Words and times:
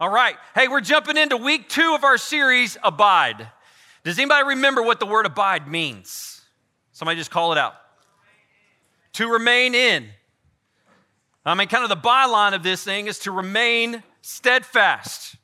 All 0.00 0.08
right. 0.08 0.36
Hey, 0.54 0.68
we're 0.68 0.80
jumping 0.80 1.16
into 1.16 1.36
week 1.36 1.68
two 1.68 1.92
of 1.92 2.04
our 2.04 2.18
series, 2.18 2.76
Abide. 2.84 3.48
Does 4.04 4.16
anybody 4.16 4.46
remember 4.46 4.80
what 4.80 5.00
the 5.00 5.06
word 5.06 5.26
abide 5.26 5.66
means? 5.66 6.40
Somebody 6.92 7.18
just 7.18 7.32
call 7.32 7.50
it 7.50 7.58
out. 7.58 7.74
To 9.14 9.28
remain 9.28 9.74
in. 9.74 10.06
I 11.44 11.54
mean, 11.54 11.66
kind 11.66 11.82
of 11.82 11.90
the 11.90 11.96
byline 11.96 12.54
of 12.54 12.62
this 12.62 12.84
thing 12.84 13.08
is 13.08 13.18
to 13.20 13.32
remain 13.32 14.04
steadfast. 14.20 15.34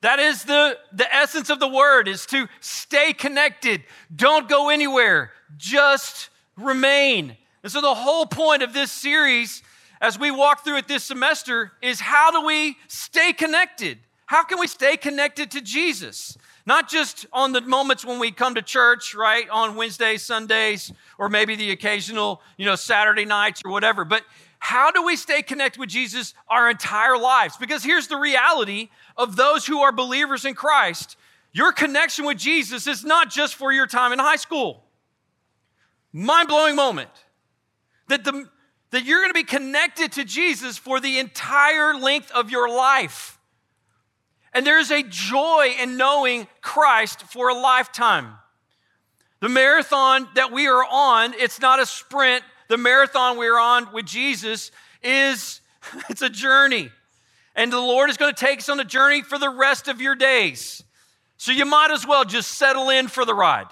That 0.00 0.18
is 0.18 0.42
the, 0.42 0.76
the 0.92 1.14
essence 1.14 1.48
of 1.48 1.60
the 1.60 1.68
word 1.68 2.08
is 2.08 2.26
to 2.26 2.48
stay 2.58 3.12
connected. 3.12 3.84
Don't 4.14 4.48
go 4.48 4.70
anywhere. 4.70 5.30
Just 5.56 6.30
remain. 6.56 7.36
And 7.62 7.70
so 7.70 7.80
the 7.80 7.94
whole 7.94 8.26
point 8.26 8.64
of 8.64 8.72
this 8.72 8.90
series 8.90 9.62
as 10.00 10.18
we 10.18 10.30
walk 10.30 10.64
through 10.64 10.78
it 10.78 10.88
this 10.88 11.04
semester 11.04 11.72
is 11.82 12.00
how 12.00 12.30
do 12.30 12.46
we 12.46 12.76
stay 12.88 13.32
connected? 13.32 13.98
How 14.26 14.44
can 14.44 14.58
we 14.58 14.66
stay 14.66 14.96
connected 14.96 15.50
to 15.52 15.60
Jesus? 15.60 16.38
Not 16.64 16.88
just 16.88 17.26
on 17.32 17.52
the 17.52 17.60
moments 17.60 18.04
when 18.04 18.18
we 18.18 18.30
come 18.30 18.54
to 18.54 18.62
church, 18.62 19.14
right, 19.14 19.48
on 19.50 19.74
Wednesdays, 19.74 20.22
Sundays, 20.22 20.92
or 21.18 21.28
maybe 21.28 21.56
the 21.56 21.72
occasional, 21.72 22.40
you 22.56 22.64
know, 22.64 22.76
Saturday 22.76 23.24
nights 23.24 23.62
or 23.64 23.72
whatever, 23.72 24.04
but 24.04 24.22
how 24.60 24.90
do 24.90 25.02
we 25.02 25.16
stay 25.16 25.42
connected 25.42 25.80
with 25.80 25.88
Jesus 25.88 26.34
our 26.48 26.70
entire 26.70 27.16
lives? 27.18 27.56
Because 27.56 27.82
here's 27.82 28.08
the 28.08 28.18
reality 28.18 28.90
of 29.16 29.34
those 29.34 29.66
who 29.66 29.80
are 29.80 29.90
believers 29.90 30.44
in 30.44 30.54
Christ 30.54 31.16
your 31.52 31.72
connection 31.72 32.24
with 32.24 32.38
Jesus 32.38 32.86
is 32.86 33.04
not 33.04 33.28
just 33.28 33.56
for 33.56 33.72
your 33.72 33.88
time 33.88 34.12
in 34.12 34.20
high 34.20 34.36
school. 34.36 34.84
Mind 36.12 36.46
blowing 36.46 36.76
moment 36.76 37.10
that 38.08 38.22
the 38.22 38.48
that 38.90 39.04
you're 39.04 39.20
going 39.20 39.30
to 39.30 39.34
be 39.34 39.44
connected 39.44 40.12
to 40.12 40.24
Jesus 40.24 40.76
for 40.76 41.00
the 41.00 41.18
entire 41.18 41.94
length 41.94 42.30
of 42.32 42.50
your 42.50 42.68
life. 42.68 43.38
And 44.52 44.66
there's 44.66 44.90
a 44.90 45.02
joy 45.02 45.74
in 45.80 45.96
knowing 45.96 46.48
Christ 46.60 47.22
for 47.22 47.48
a 47.48 47.54
lifetime. 47.54 48.34
The 49.40 49.48
marathon 49.48 50.28
that 50.34 50.52
we 50.52 50.66
are 50.66 50.84
on, 50.84 51.34
it's 51.34 51.60
not 51.60 51.80
a 51.80 51.86
sprint. 51.86 52.44
The 52.68 52.76
marathon 52.76 53.38
we're 53.38 53.58
on 53.58 53.92
with 53.92 54.06
Jesus 54.06 54.70
is 55.02 55.60
it's 56.10 56.22
a 56.22 56.28
journey. 56.28 56.90
And 57.54 57.72
the 57.72 57.78
Lord 57.78 58.10
is 58.10 58.16
going 58.16 58.34
to 58.34 58.44
take 58.44 58.58
us 58.58 58.68
on 58.68 58.78
a 58.80 58.84
journey 58.84 59.22
for 59.22 59.38
the 59.38 59.50
rest 59.50 59.88
of 59.88 60.00
your 60.00 60.14
days. 60.14 60.82
So 61.36 61.52
you 61.52 61.64
might 61.64 61.90
as 61.90 62.06
well 62.06 62.24
just 62.24 62.52
settle 62.52 62.90
in 62.90 63.08
for 63.08 63.24
the 63.24 63.34
ride. 63.34 63.66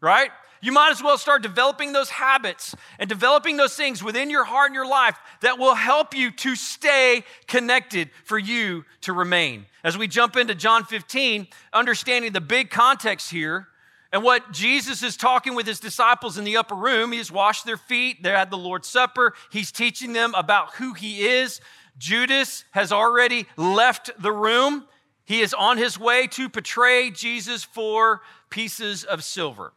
Right? 0.00 0.30
You 0.60 0.72
might 0.72 0.90
as 0.90 1.02
well 1.02 1.18
start 1.18 1.42
developing 1.42 1.92
those 1.92 2.10
habits 2.10 2.74
and 2.98 3.08
developing 3.08 3.56
those 3.56 3.76
things 3.76 4.02
within 4.02 4.30
your 4.30 4.44
heart 4.44 4.68
and 4.68 4.74
your 4.74 4.88
life 4.88 5.16
that 5.42 5.58
will 5.58 5.74
help 5.74 6.14
you 6.14 6.30
to 6.30 6.56
stay 6.56 7.24
connected 7.46 8.10
for 8.24 8.38
you 8.38 8.84
to 9.02 9.12
remain. 9.12 9.66
As 9.84 9.98
we 9.98 10.08
jump 10.08 10.36
into 10.36 10.54
John 10.54 10.84
15, 10.84 11.46
understanding 11.72 12.32
the 12.32 12.40
big 12.40 12.70
context 12.70 13.30
here 13.30 13.68
and 14.12 14.22
what 14.22 14.52
Jesus 14.52 15.02
is 15.02 15.16
talking 15.16 15.54
with 15.54 15.66
his 15.66 15.80
disciples 15.80 16.38
in 16.38 16.44
the 16.44 16.56
upper 16.56 16.74
room, 16.74 17.12
he's 17.12 17.30
washed 17.30 17.66
their 17.66 17.76
feet, 17.76 18.22
they 18.22 18.30
had 18.30 18.50
the 18.50 18.56
Lord's 18.56 18.88
Supper, 18.88 19.34
he's 19.50 19.70
teaching 19.70 20.12
them 20.12 20.34
about 20.34 20.74
who 20.74 20.94
he 20.94 21.26
is. 21.26 21.60
Judas 21.98 22.64
has 22.72 22.92
already 22.92 23.46
left 23.56 24.10
the 24.18 24.32
room. 24.32 24.86
He 25.24 25.40
is 25.40 25.52
on 25.54 25.76
his 25.76 25.98
way 25.98 26.26
to 26.28 26.48
betray 26.48 27.10
Jesus 27.10 27.64
for 27.64 28.22
pieces 28.48 29.02
of 29.02 29.24
silver. 29.24 29.72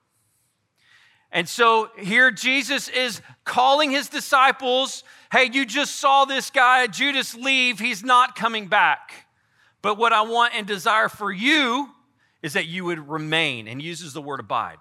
And 1.31 1.47
so 1.47 1.89
here 1.97 2.31
Jesus 2.31 2.87
is 2.89 3.21
calling 3.43 3.91
his 3.91 4.09
disciples 4.09 5.03
hey, 5.31 5.47
you 5.53 5.63
just 5.63 5.97
saw 5.97 6.25
this 6.25 6.49
guy, 6.49 6.87
Judas, 6.87 7.35
leave. 7.35 7.77
He's 7.77 8.03
not 8.03 8.35
coming 8.35 8.65
back. 8.65 9.27
But 9.83 9.97
what 9.97 10.11
I 10.11 10.23
want 10.23 10.55
and 10.55 10.65
desire 10.65 11.07
for 11.07 11.31
you 11.31 11.87
is 12.41 12.53
that 12.53 12.65
you 12.65 12.85
would 12.85 13.09
remain, 13.09 13.67
and 13.67 13.81
uses 13.81 14.13
the 14.13 14.21
word 14.21 14.39
abide. 14.39 14.79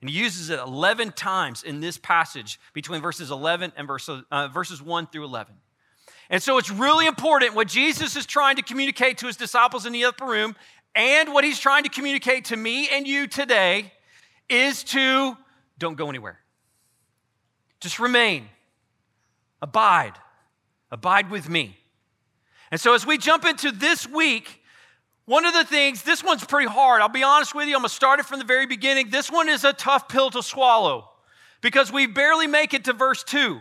And 0.00 0.08
he 0.08 0.18
uses 0.18 0.50
it 0.50 0.58
11 0.58 1.12
times 1.12 1.62
in 1.62 1.80
this 1.80 1.98
passage 1.98 2.60
between 2.72 3.00
verses 3.00 3.30
11 3.30 3.72
and 3.76 3.86
verse, 3.86 4.08
uh, 4.08 4.48
verses 4.48 4.80
1 4.80 5.08
through 5.08 5.24
11. 5.24 5.54
And 6.30 6.42
so 6.42 6.58
it's 6.58 6.70
really 6.70 7.06
important 7.06 7.54
what 7.54 7.68
Jesus 7.68 8.16
is 8.16 8.26
trying 8.26 8.56
to 8.56 8.62
communicate 8.62 9.18
to 9.18 9.26
his 9.26 9.36
disciples 9.36 9.86
in 9.86 9.92
the 9.92 10.04
upper 10.04 10.24
room 10.24 10.56
and 10.94 11.32
what 11.32 11.44
he's 11.44 11.58
trying 11.58 11.82
to 11.82 11.88
communicate 11.88 12.46
to 12.46 12.56
me 12.56 12.88
and 12.88 13.06
you 13.06 13.26
today 13.26 13.92
is 14.48 14.84
to 14.84 15.36
don't 15.78 15.96
go 15.96 16.08
anywhere. 16.08 16.38
Just 17.80 17.98
remain. 17.98 18.48
Abide. 19.60 20.14
Abide 20.90 21.30
with 21.30 21.48
me. 21.48 21.76
And 22.70 22.80
so, 22.80 22.94
as 22.94 23.06
we 23.06 23.18
jump 23.18 23.44
into 23.44 23.70
this 23.70 24.08
week, 24.08 24.62
one 25.26 25.44
of 25.44 25.54
the 25.54 25.64
things, 25.64 26.02
this 26.02 26.22
one's 26.22 26.44
pretty 26.44 26.68
hard. 26.68 27.00
I'll 27.00 27.08
be 27.08 27.22
honest 27.22 27.54
with 27.54 27.68
you, 27.68 27.74
I'm 27.74 27.80
gonna 27.80 27.88
start 27.88 28.20
it 28.20 28.26
from 28.26 28.38
the 28.38 28.44
very 28.44 28.66
beginning. 28.66 29.10
This 29.10 29.30
one 29.30 29.48
is 29.48 29.64
a 29.64 29.72
tough 29.72 30.08
pill 30.08 30.30
to 30.30 30.42
swallow 30.42 31.10
because 31.60 31.90
we 31.90 32.06
barely 32.06 32.46
make 32.46 32.74
it 32.74 32.84
to 32.84 32.92
verse 32.92 33.24
2. 33.24 33.60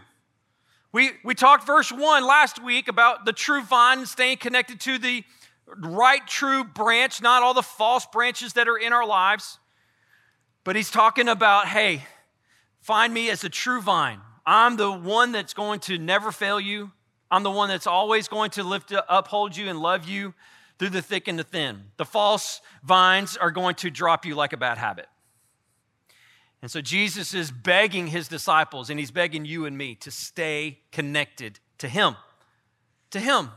We, 0.91 1.11
we 1.23 1.33
talked 1.35 1.65
verse 1.65 1.91
1 1.91 2.25
last 2.25 2.61
week 2.61 2.87
about 2.87 3.25
the 3.25 3.33
true 3.33 3.63
vine 3.63 4.05
staying 4.05 4.37
connected 4.37 4.79
to 4.81 4.97
the 4.97 5.23
right 5.77 6.25
true 6.27 6.63
branch, 6.63 7.21
not 7.21 7.43
all 7.43 7.53
the 7.53 7.63
false 7.63 8.05
branches 8.05 8.53
that 8.53 8.67
are 8.67 8.77
in 8.77 8.93
our 8.93 9.05
lives. 9.05 9.57
But 10.63 10.75
he's 10.75 10.91
talking 10.91 11.27
about, 11.27 11.67
hey, 11.67 12.03
find 12.81 13.13
me 13.13 13.29
as 13.29 13.43
a 13.43 13.49
true 13.49 13.81
vine. 13.81 14.21
I'm 14.45 14.77
the 14.77 14.91
one 14.91 15.31
that's 15.31 15.53
going 15.53 15.79
to 15.81 15.97
never 15.97 16.31
fail 16.31 16.59
you. 16.59 16.91
I'm 17.29 17.43
the 17.43 17.51
one 17.51 17.69
that's 17.69 17.87
always 17.87 18.27
going 18.27 18.51
to 18.51 18.63
lift, 18.63 18.93
uphold 19.09 19.57
you 19.57 19.67
and 19.67 19.79
love 19.79 20.05
you 20.07 20.33
through 20.77 20.89
the 20.89 21.01
thick 21.01 21.27
and 21.27 21.37
the 21.39 21.43
thin. 21.43 21.85
The 21.97 22.05
false 22.05 22.61
vines 22.83 23.37
are 23.37 23.51
going 23.51 23.75
to 23.75 23.89
drop 23.89 24.25
you 24.25 24.35
like 24.35 24.53
a 24.53 24.57
bad 24.57 24.77
habit. 24.77 25.07
And 26.61 26.71
so 26.71 26.79
Jesus 26.79 27.33
is 27.33 27.51
begging 27.51 28.07
his 28.07 28.27
disciples 28.27 28.89
and 28.89 28.99
he's 28.99 29.11
begging 29.11 29.45
you 29.45 29.65
and 29.65 29.77
me 29.77 29.95
to 29.95 30.11
stay 30.11 30.79
connected 30.91 31.59
to 31.79 31.89
him. 31.89 32.15
To 33.11 33.19
him. 33.19 33.49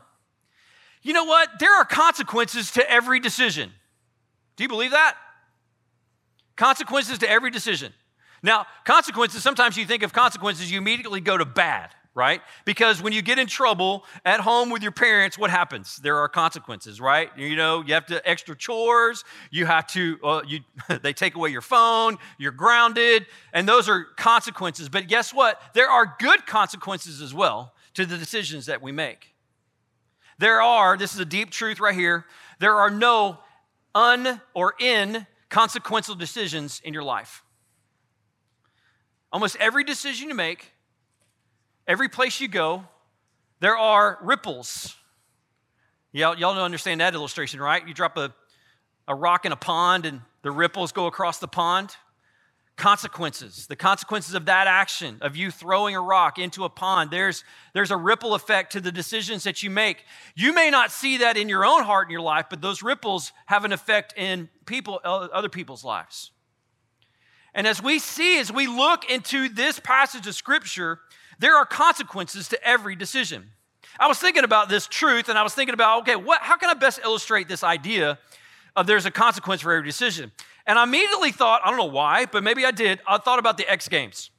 You 1.03 1.13
know 1.13 1.25
what? 1.25 1.49
There 1.61 1.73
are 1.73 1.85
consequences 1.85 2.73
to 2.73 2.91
every 2.91 3.21
decision. 3.21 3.71
Do 4.57 4.65
you 4.65 4.69
believe 4.69 4.91
that? 4.91 5.17
Consequences 6.57 7.19
to 7.19 7.31
every 7.31 7.51
decision. 7.51 7.93
Now, 8.43 8.67
consequences, 8.85 9.43
sometimes 9.43 9.77
you 9.77 9.87
think 9.87 10.03
of 10.03 10.13
consequences, 10.13 10.71
you 10.71 10.79
immediately 10.79 11.21
go 11.21 11.37
to 11.37 11.45
bad, 11.45 11.91
right? 12.15 12.41
Because 12.65 13.03
when 13.03 13.13
you 13.13 13.23
get 13.23 13.39
in 13.39 13.47
trouble 13.47 14.05
at 14.25 14.41
home 14.41 14.71
with 14.71 14.83
your 14.83 14.93
parents, 14.93 15.39
what 15.39 15.51
happens? 15.51 15.97
There 15.97 16.17
are 16.19 16.29
consequences, 16.29 17.01
right? 17.01 17.31
You 17.37 17.57
know, 17.57 17.83
you 17.83 17.95
have 17.95 18.07
to 18.07 18.27
extra 18.29 18.57
chores, 18.57 19.25
you 19.51 19.67
have 19.67 19.87
to, 19.89 20.19
uh, 20.23 20.43
you, 20.47 20.61
they 21.03 21.13
take 21.13 21.35
away 21.35 21.51
your 21.51 21.61
phone, 21.61 22.19
you're 22.39 22.53
grounded, 22.53 23.27
and 23.53 23.69
those 23.69 23.89
are 23.89 24.07
consequences. 24.17 24.89
But 24.89 25.09
guess 25.09 25.35
what? 25.35 25.61
There 25.75 25.89
are 25.89 26.15
good 26.19 26.47
consequences 26.47 27.21
as 27.21 27.35
well 27.35 27.75
to 27.95 28.07
the 28.07 28.17
decisions 28.17 28.67
that 28.67 28.83
we 28.83 28.93
make. 28.93 29.35
There 30.39 30.61
are, 30.61 30.97
this 30.97 31.15
is 31.15 31.21
a 31.21 31.25
deep 31.25 31.51
truth 31.51 31.81
right 31.81 31.95
here, 31.95 32.27
there 32.61 32.75
are 32.75 32.91
no 32.91 33.39
un 33.95 34.41
or 34.55 34.75
in 34.79 35.27
consequential 35.49 36.15
decisions 36.15 36.81
in 36.85 36.93
your 36.93 37.03
life. 37.03 37.43
Almost 39.33 39.57
every 39.57 39.85
decision 39.85 40.29
you 40.29 40.35
make, 40.35 40.73
every 41.87 42.09
place 42.09 42.41
you 42.41 42.49
go, 42.49 42.85
there 43.61 43.77
are 43.77 44.19
ripples. 44.23 44.95
Y'all, 46.13 46.37
y'all 46.37 46.55
don't 46.55 46.65
understand 46.65 47.01
that 47.01 47.15
illustration, 47.15 47.61
right? 47.61 47.87
You 47.87 47.95
drop 47.95 48.17
a, 48.17 48.35
a 49.09 49.15
rock 49.15 49.45
in 49.45 49.53
a 49.53 49.57
pond 49.57 50.07
and 50.07 50.21
the 50.43 50.51
ripples 50.51 50.93
go 50.93 51.07
across 51.07 51.39
the 51.39 51.49
pond 51.49 51.97
consequences 52.77 53.67
the 53.69 53.77
consequences 53.77 54.35
of 54.35 54.45
that 54.47 54.67
action 54.67 55.17
of 55.23 55.35
you 55.35 55.51
throwing 55.51 55.97
a 55.97 56.01
rock 56.01 56.39
into 56.39 56.65
a 56.65 56.69
pond. 56.69 57.11
There's 57.11 57.43
there's 57.73 57.91
a 57.91 57.97
ripple 57.97 58.35
effect 58.35 58.73
to 58.73 58.81
the 58.81 58.93
decisions 58.93 59.45
that 59.45 59.63
you 59.63 59.71
make. 59.71 60.05
You 60.35 60.53
may 60.53 60.71
not 60.71 60.91
see 60.91 61.19
that 61.19 61.39
in 61.39 61.49
your 61.49 61.65
own 61.65 61.85
heart 61.85 62.09
in 62.09 62.13
your 62.13 62.21
life 62.21 62.47
but 62.51 62.61
those 62.61 62.83
ripples 62.83 63.33
have 63.47 63.65
an 63.65 63.73
effect 63.73 64.15
in 64.17 64.51
people 64.67 65.01
other 65.05 65.49
people's 65.49 65.85
lives. 65.85 66.33
And 67.55 67.67
as 67.67 67.83
we 67.83 67.99
see 67.99 68.39
as 68.39 68.53
we 68.53 68.67
look 68.67 69.11
into 69.11 69.49
this 69.49 69.81
passage 69.81 70.27
of 70.27 70.35
scripture 70.35 71.01
there 71.39 71.57
are 71.57 71.67
consequences 71.67 72.49
to 72.49 72.63
every 72.67 72.95
decision. 72.95 73.51
I 73.99 74.07
was 74.07 74.19
thinking 74.19 74.45
about 74.45 74.69
this 74.69 74.87
truth 74.87 75.31
and 75.31 75.39
i 75.39 75.43
was 75.43 75.55
thinking 75.55 75.73
about 75.73 76.03
okay 76.03 76.17
what 76.17 76.43
how 76.43 76.59
can 76.59 76.69
i 76.69 76.75
best 76.75 77.01
illustrate 77.03 77.49
this 77.49 77.65
idea 77.65 78.19
of 78.77 78.87
there's 78.87 79.07
a 79.07 79.11
consequence 79.11 79.63
for 79.63 79.73
every 79.73 79.89
decision 79.89 80.31
and 80.67 80.79
I 80.79 80.83
immediately 80.83 81.33
thought, 81.33 81.61
I 81.65 81.69
don't 81.69 81.79
know 81.79 81.85
why, 81.85 82.27
but 82.27 82.43
maybe 82.43 82.65
I 82.65 82.71
did, 82.71 83.01
I 83.07 83.19
thought 83.19 83.39
about 83.39 83.57
the 83.57 83.71
X 83.71 83.89
Games. 83.89 84.31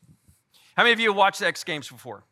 How 0.76 0.84
many 0.84 0.94
of 0.94 1.00
you 1.00 1.10
have 1.10 1.18
watched 1.18 1.40
the 1.40 1.48
X 1.48 1.64
Games 1.64 1.90
before? 1.90 2.24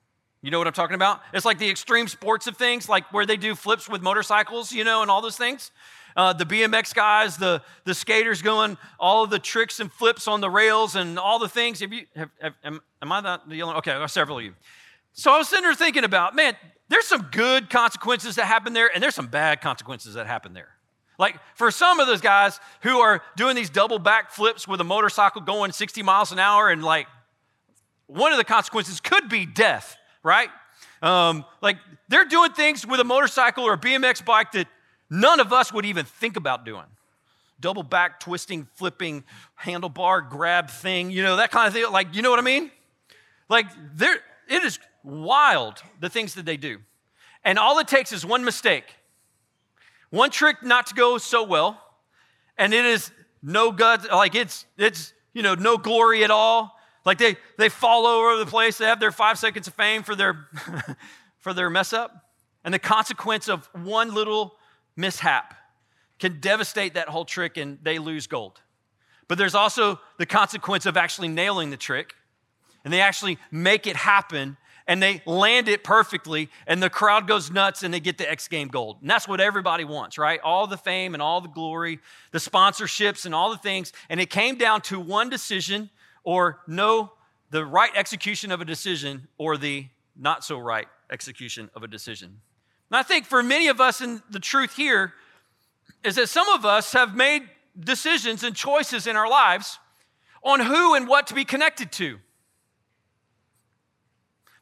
You 0.41 0.51
know 0.51 0.59
what 0.59 0.67
I'm 0.67 0.73
talking 0.73 0.95
about? 0.95 1.21
It's 1.33 1.45
like 1.45 1.57
the 1.57 1.69
extreme 1.69 2.07
sports 2.07 2.45
of 2.45 2.55
things, 2.55 2.87
like 2.87 3.11
where 3.11 3.25
they 3.25 3.37
do 3.37 3.55
flips 3.55 3.89
with 3.89 4.03
motorcycles, 4.03 4.71
you 4.71 4.83
know, 4.83 5.01
and 5.01 5.09
all 5.09 5.21
those 5.21 5.37
things. 5.37 5.71
Uh, 6.15 6.33
the 6.33 6.45
BMX 6.45 6.93
guys, 6.93 7.37
the, 7.37 7.61
the 7.83 7.93
skaters 7.93 8.41
going 8.41 8.77
all 8.99 9.25
the 9.25 9.39
tricks 9.39 9.79
and 9.79 9.91
flips 9.91 10.27
on 10.27 10.41
the 10.41 10.49
rails 10.49 10.95
and 10.95 11.17
all 11.17 11.39
the 11.39 11.49
things. 11.49 11.79
Have 11.79 11.91
you, 11.91 12.05
have, 12.15 12.29
have, 12.39 12.53
am, 12.63 12.81
am 13.01 13.11
I 13.11 13.21
not 13.21 13.49
the 13.49 13.61
only? 13.63 13.75
Okay, 13.77 14.05
several 14.07 14.37
of 14.37 14.43
you. 14.43 14.53
So 15.13 15.31
I 15.31 15.37
was 15.37 15.49
sitting 15.49 15.63
there 15.63 15.73
thinking 15.73 16.03
about, 16.03 16.35
man, 16.35 16.55
there's 16.89 17.07
some 17.07 17.29
good 17.31 17.69
consequences 17.69 18.35
that 18.35 18.45
happen 18.45 18.73
there, 18.73 18.91
and 18.93 19.01
there's 19.01 19.15
some 19.15 19.27
bad 19.27 19.61
consequences 19.61 20.13
that 20.13 20.27
happen 20.27 20.53
there. 20.53 20.74
Like 21.17 21.37
for 21.55 21.71
some 21.71 21.99
of 21.99 22.07
those 22.07 22.21
guys 22.21 22.59
who 22.81 22.99
are 22.99 23.21
doing 23.35 23.55
these 23.55 23.69
double 23.69 23.99
back 23.99 24.31
flips 24.31 24.67
with 24.67 24.81
a 24.81 24.83
motorcycle 24.83 25.41
going 25.41 25.71
60 25.71 26.03
miles 26.03 26.31
an 26.31 26.39
hour, 26.39 26.69
and 26.69 26.83
like 26.83 27.07
one 28.07 28.31
of 28.31 28.37
the 28.37 28.43
consequences 28.43 28.99
could 28.99 29.29
be 29.29 29.45
death, 29.45 29.97
right? 30.23 30.49
Um, 31.01 31.45
like 31.61 31.77
they're 32.07 32.25
doing 32.25 32.51
things 32.51 32.85
with 32.85 32.99
a 32.99 33.03
motorcycle 33.03 33.63
or 33.63 33.73
a 33.73 33.77
BMX 33.77 34.23
bike 34.23 34.51
that 34.53 34.67
none 35.09 35.39
of 35.39 35.53
us 35.53 35.71
would 35.73 35.85
even 35.85 36.05
think 36.05 36.37
about 36.37 36.65
doing. 36.65 36.85
Double 37.59 37.83
back 37.83 38.19
twisting, 38.19 38.67
flipping, 38.73 39.23
handlebar 39.61 40.29
grab 40.29 40.69
thing, 40.69 41.09
you 41.09 41.23
know, 41.23 41.37
that 41.37 41.51
kind 41.51 41.67
of 41.67 41.73
thing. 41.73 41.89
Like, 41.91 42.13
you 42.13 42.21
know 42.21 42.29
what 42.29 42.39
I 42.39 42.43
mean? 42.43 42.69
Like, 43.49 43.67
there, 43.95 44.17
it 44.49 44.63
is 44.63 44.79
wild 45.03 45.81
the 45.99 46.09
things 46.09 46.35
that 46.35 46.45
they 46.45 46.57
do. 46.57 46.79
And 47.43 47.59
all 47.59 47.79
it 47.79 47.87
takes 47.87 48.11
is 48.11 48.25
one 48.25 48.43
mistake, 48.43 48.85
one 50.15 50.29
trick 50.29 50.63
not 50.63 50.87
to 50.87 50.95
go 50.95 51.17
so 51.17 51.43
well, 51.43 51.79
and 52.57 52.73
it 52.73 52.85
is 52.85 53.11
no 53.43 53.71
guts, 53.71 54.07
like 54.09 54.33
it's, 54.33 54.65
it's, 54.77 55.13
you 55.33 55.41
know, 55.41 55.55
no 55.55 55.77
glory 55.77 56.23
at 56.23 56.31
all. 56.31 56.71
Like 57.05 57.17
they, 57.17 57.35
they 57.57 57.69
fall 57.69 58.07
over 58.07 58.37
the 58.37 58.49
place, 58.49 58.77
they 58.77 58.85
have 58.85 58.99
their 58.99 59.11
five 59.11 59.37
seconds 59.37 59.67
of 59.67 59.73
fame 59.73 60.03
for 60.03 60.15
their, 60.15 60.47
for 61.37 61.53
their 61.53 61.69
mess 61.69 61.91
up. 61.91 62.11
And 62.63 62.73
the 62.73 62.79
consequence 62.79 63.49
of 63.49 63.69
one 63.73 64.13
little 64.13 64.55
mishap 64.95 65.53
can 66.17 66.39
devastate 66.39 66.93
that 66.93 67.09
whole 67.09 67.25
trick 67.25 67.57
and 67.57 67.77
they 67.83 67.99
lose 67.99 68.25
gold. 68.25 68.61
But 69.27 69.37
there's 69.37 69.53
also 69.53 69.99
the 70.17 70.25
consequence 70.25 70.85
of 70.85 70.95
actually 70.95 71.27
nailing 71.27 71.71
the 71.71 71.77
trick 71.77 72.13
and 72.85 72.93
they 72.93 73.01
actually 73.01 73.37
make 73.51 73.85
it 73.85 73.97
happen 73.97 74.55
and 74.87 75.01
they 75.01 75.21
land 75.25 75.67
it 75.67 75.83
perfectly 75.83 76.49
and 76.67 76.81
the 76.81 76.89
crowd 76.89 77.27
goes 77.27 77.49
nuts 77.49 77.83
and 77.83 77.93
they 77.93 77.99
get 77.99 78.17
the 78.17 78.29
X 78.29 78.47
game 78.47 78.67
gold. 78.67 78.97
And 79.01 79.09
that's 79.09 79.27
what 79.27 79.41
everybody 79.41 79.83
wants, 79.83 80.17
right? 80.17 80.39
All 80.41 80.67
the 80.67 80.77
fame 80.77 81.13
and 81.13 81.23
all 81.23 81.41
the 81.41 81.49
glory, 81.49 81.99
the 82.31 82.39
sponsorships 82.39 83.25
and 83.25 83.33
all 83.33 83.49
the 83.49 83.57
things. 83.57 83.93
And 84.09 84.19
it 84.19 84.29
came 84.29 84.57
down 84.57 84.81
to 84.81 84.99
one 84.99 85.29
decision 85.29 85.89
or 86.23 86.59
no, 86.67 87.11
the 87.49 87.65
right 87.65 87.91
execution 87.95 88.51
of 88.51 88.61
a 88.61 88.65
decision 88.65 89.27
or 89.37 89.57
the 89.57 89.87
not 90.15 90.43
so 90.43 90.59
right 90.59 90.87
execution 91.09 91.69
of 91.75 91.83
a 91.83 91.87
decision. 91.87 92.41
And 92.89 92.97
I 92.97 93.03
think 93.03 93.25
for 93.25 93.41
many 93.41 93.67
of 93.67 93.81
us, 93.81 94.01
and 94.01 94.21
the 94.29 94.39
truth 94.39 94.75
here 94.75 95.13
is 96.03 96.15
that 96.15 96.29
some 96.29 96.47
of 96.49 96.65
us 96.65 96.93
have 96.93 97.15
made 97.15 97.43
decisions 97.79 98.43
and 98.43 98.55
choices 98.55 99.07
in 99.07 99.15
our 99.15 99.29
lives 99.29 99.79
on 100.43 100.59
who 100.59 100.93
and 100.93 101.07
what 101.07 101.27
to 101.27 101.33
be 101.33 101.43
connected 101.43 101.91
to. 101.93 102.19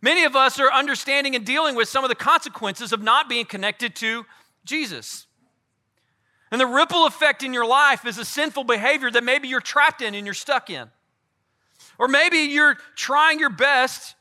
Many 0.04 0.26
of 0.26 0.36
us 0.36 0.60
are 0.60 0.70
understanding 0.70 1.34
and 1.34 1.46
dealing 1.46 1.76
with 1.76 1.88
some 1.88 2.04
of 2.04 2.10
the 2.10 2.16
consequences 2.16 2.92
of 2.92 3.02
not 3.02 3.30
being 3.30 3.46
connected 3.46 3.96
to 3.96 4.26
Jesus. 4.66 5.28
And 6.52 6.60
the 6.60 6.68
ripple 6.68 7.08
effect 7.08 7.42
in 7.42 7.54
your 7.54 7.66
life 7.66 8.06
is 8.06 8.18
a 8.18 8.26
sinful 8.26 8.66
behavior 8.66 9.10
that 9.10 9.24
maybe 9.24 9.48
you're 9.48 9.62
trapped 9.62 10.02
in 10.02 10.14
and 10.14 10.28
you're 10.28 10.34
stuck 10.34 10.70
in. 10.70 10.90
Or 11.98 12.10
maybe 12.10 12.40
you're 12.40 12.76
trying 12.98 13.40
your 13.40 13.50
best. 13.50 14.16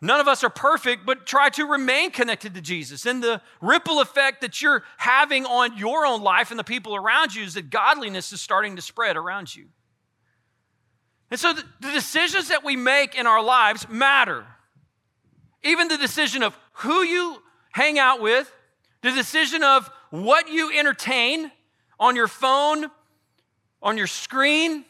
None 0.00 0.18
of 0.18 0.26
us 0.26 0.42
are 0.42 0.50
perfect, 0.50 1.06
but 1.06 1.24
try 1.24 1.50
to 1.50 1.66
remain 1.66 2.10
connected 2.10 2.54
to 2.54 2.60
Jesus. 2.60 3.06
And 3.06 3.22
the 3.22 3.40
ripple 3.60 4.00
effect 4.00 4.40
that 4.40 4.60
you're 4.60 4.82
having 4.96 5.46
on 5.46 5.78
your 5.78 6.04
own 6.04 6.22
life 6.22 6.50
and 6.50 6.58
the 6.58 6.64
people 6.64 6.96
around 6.96 7.32
you 7.32 7.44
is 7.44 7.54
that 7.54 7.70
godliness 7.70 8.32
is 8.32 8.40
starting 8.40 8.74
to 8.74 8.82
spread 8.82 9.16
around 9.16 9.54
you. 9.54 9.66
And 11.30 11.38
so 11.38 11.52
the, 11.52 11.64
decisions 11.92 12.48
that 12.48 12.64
we 12.64 12.74
make 12.74 13.14
in 13.14 13.28
our 13.28 13.42
lives 13.42 13.88
matter. 13.88 14.46
Even 15.64 15.88
the 15.88 15.98
decision 15.98 16.42
of 16.42 16.56
who 16.74 17.02
you 17.02 17.42
hang 17.72 17.98
out 17.98 18.20
with, 18.20 18.52
the 19.02 19.12
decision 19.12 19.62
of 19.62 19.90
what 20.10 20.48
you 20.48 20.76
entertain 20.76 21.50
on 21.98 22.16
your 22.16 22.28
phone, 22.28 22.86
on 23.82 23.96
your 23.96 24.06
screen, 24.06 24.84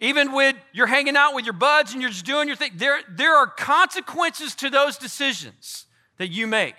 even 0.00 0.32
when 0.32 0.56
you're 0.72 0.86
hanging 0.86 1.16
out 1.16 1.34
with 1.34 1.44
your 1.44 1.54
buds 1.54 1.92
and 1.92 2.02
you're 2.02 2.10
just 2.10 2.26
doing 2.26 2.48
your 2.48 2.56
thing, 2.56 2.72
there, 2.74 3.00
there 3.08 3.34
are 3.34 3.46
consequences 3.46 4.54
to 4.56 4.68
those 4.68 4.98
decisions 4.98 5.86
that 6.18 6.28
you 6.28 6.46
make. 6.46 6.74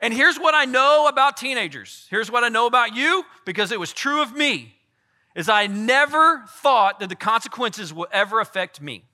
And 0.00 0.12
here's 0.12 0.38
what 0.38 0.54
I 0.54 0.64
know 0.64 1.06
about 1.08 1.36
teenagers. 1.36 2.06
Here's 2.10 2.30
what 2.30 2.42
I 2.42 2.48
know 2.48 2.66
about 2.66 2.96
you 2.96 3.24
because 3.44 3.70
it 3.70 3.78
was 3.78 3.92
true 3.92 4.22
of 4.22 4.32
me. 4.32 4.74
Is 5.36 5.48
I 5.48 5.68
never 5.68 6.42
thought 6.48 6.98
that 6.98 7.08
the 7.08 7.14
consequences 7.14 7.92
would 7.92 8.08
ever 8.10 8.40
affect 8.40 8.80
me. 8.80 9.04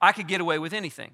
I 0.00 0.12
could 0.12 0.28
get 0.28 0.40
away 0.40 0.58
with 0.58 0.72
anything. 0.72 1.10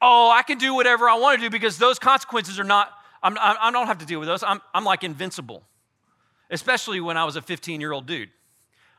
Oh, 0.00 0.30
I 0.30 0.42
can 0.42 0.58
do 0.58 0.74
whatever 0.74 1.08
I 1.08 1.18
want 1.18 1.38
to 1.38 1.46
do 1.46 1.50
because 1.50 1.78
those 1.78 1.98
consequences 1.98 2.58
are 2.60 2.64
not, 2.64 2.90
I'm, 3.22 3.36
I 3.40 3.70
don't 3.72 3.86
have 3.86 3.98
to 3.98 4.06
deal 4.06 4.20
with 4.20 4.28
those. 4.28 4.42
I'm, 4.42 4.60
I'm 4.72 4.84
like 4.84 5.02
invincible, 5.02 5.64
especially 6.50 7.00
when 7.00 7.16
I 7.16 7.24
was 7.24 7.36
a 7.36 7.42
15 7.42 7.80
year 7.80 7.92
old 7.92 8.06
dude. 8.06 8.30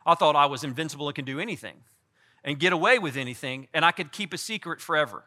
I 0.05 0.15
thought 0.15 0.35
I 0.35 0.45
was 0.45 0.63
invincible 0.63 1.07
and 1.07 1.15
could 1.15 1.25
do 1.25 1.39
anything 1.39 1.75
and 2.43 2.59
get 2.59 2.73
away 2.73 2.99
with 2.99 3.17
anything, 3.17 3.67
and 3.73 3.83
I 3.83 3.91
could 3.91 4.11
keep 4.11 4.33
a 4.33 4.37
secret 4.37 4.81
forever. 4.81 5.23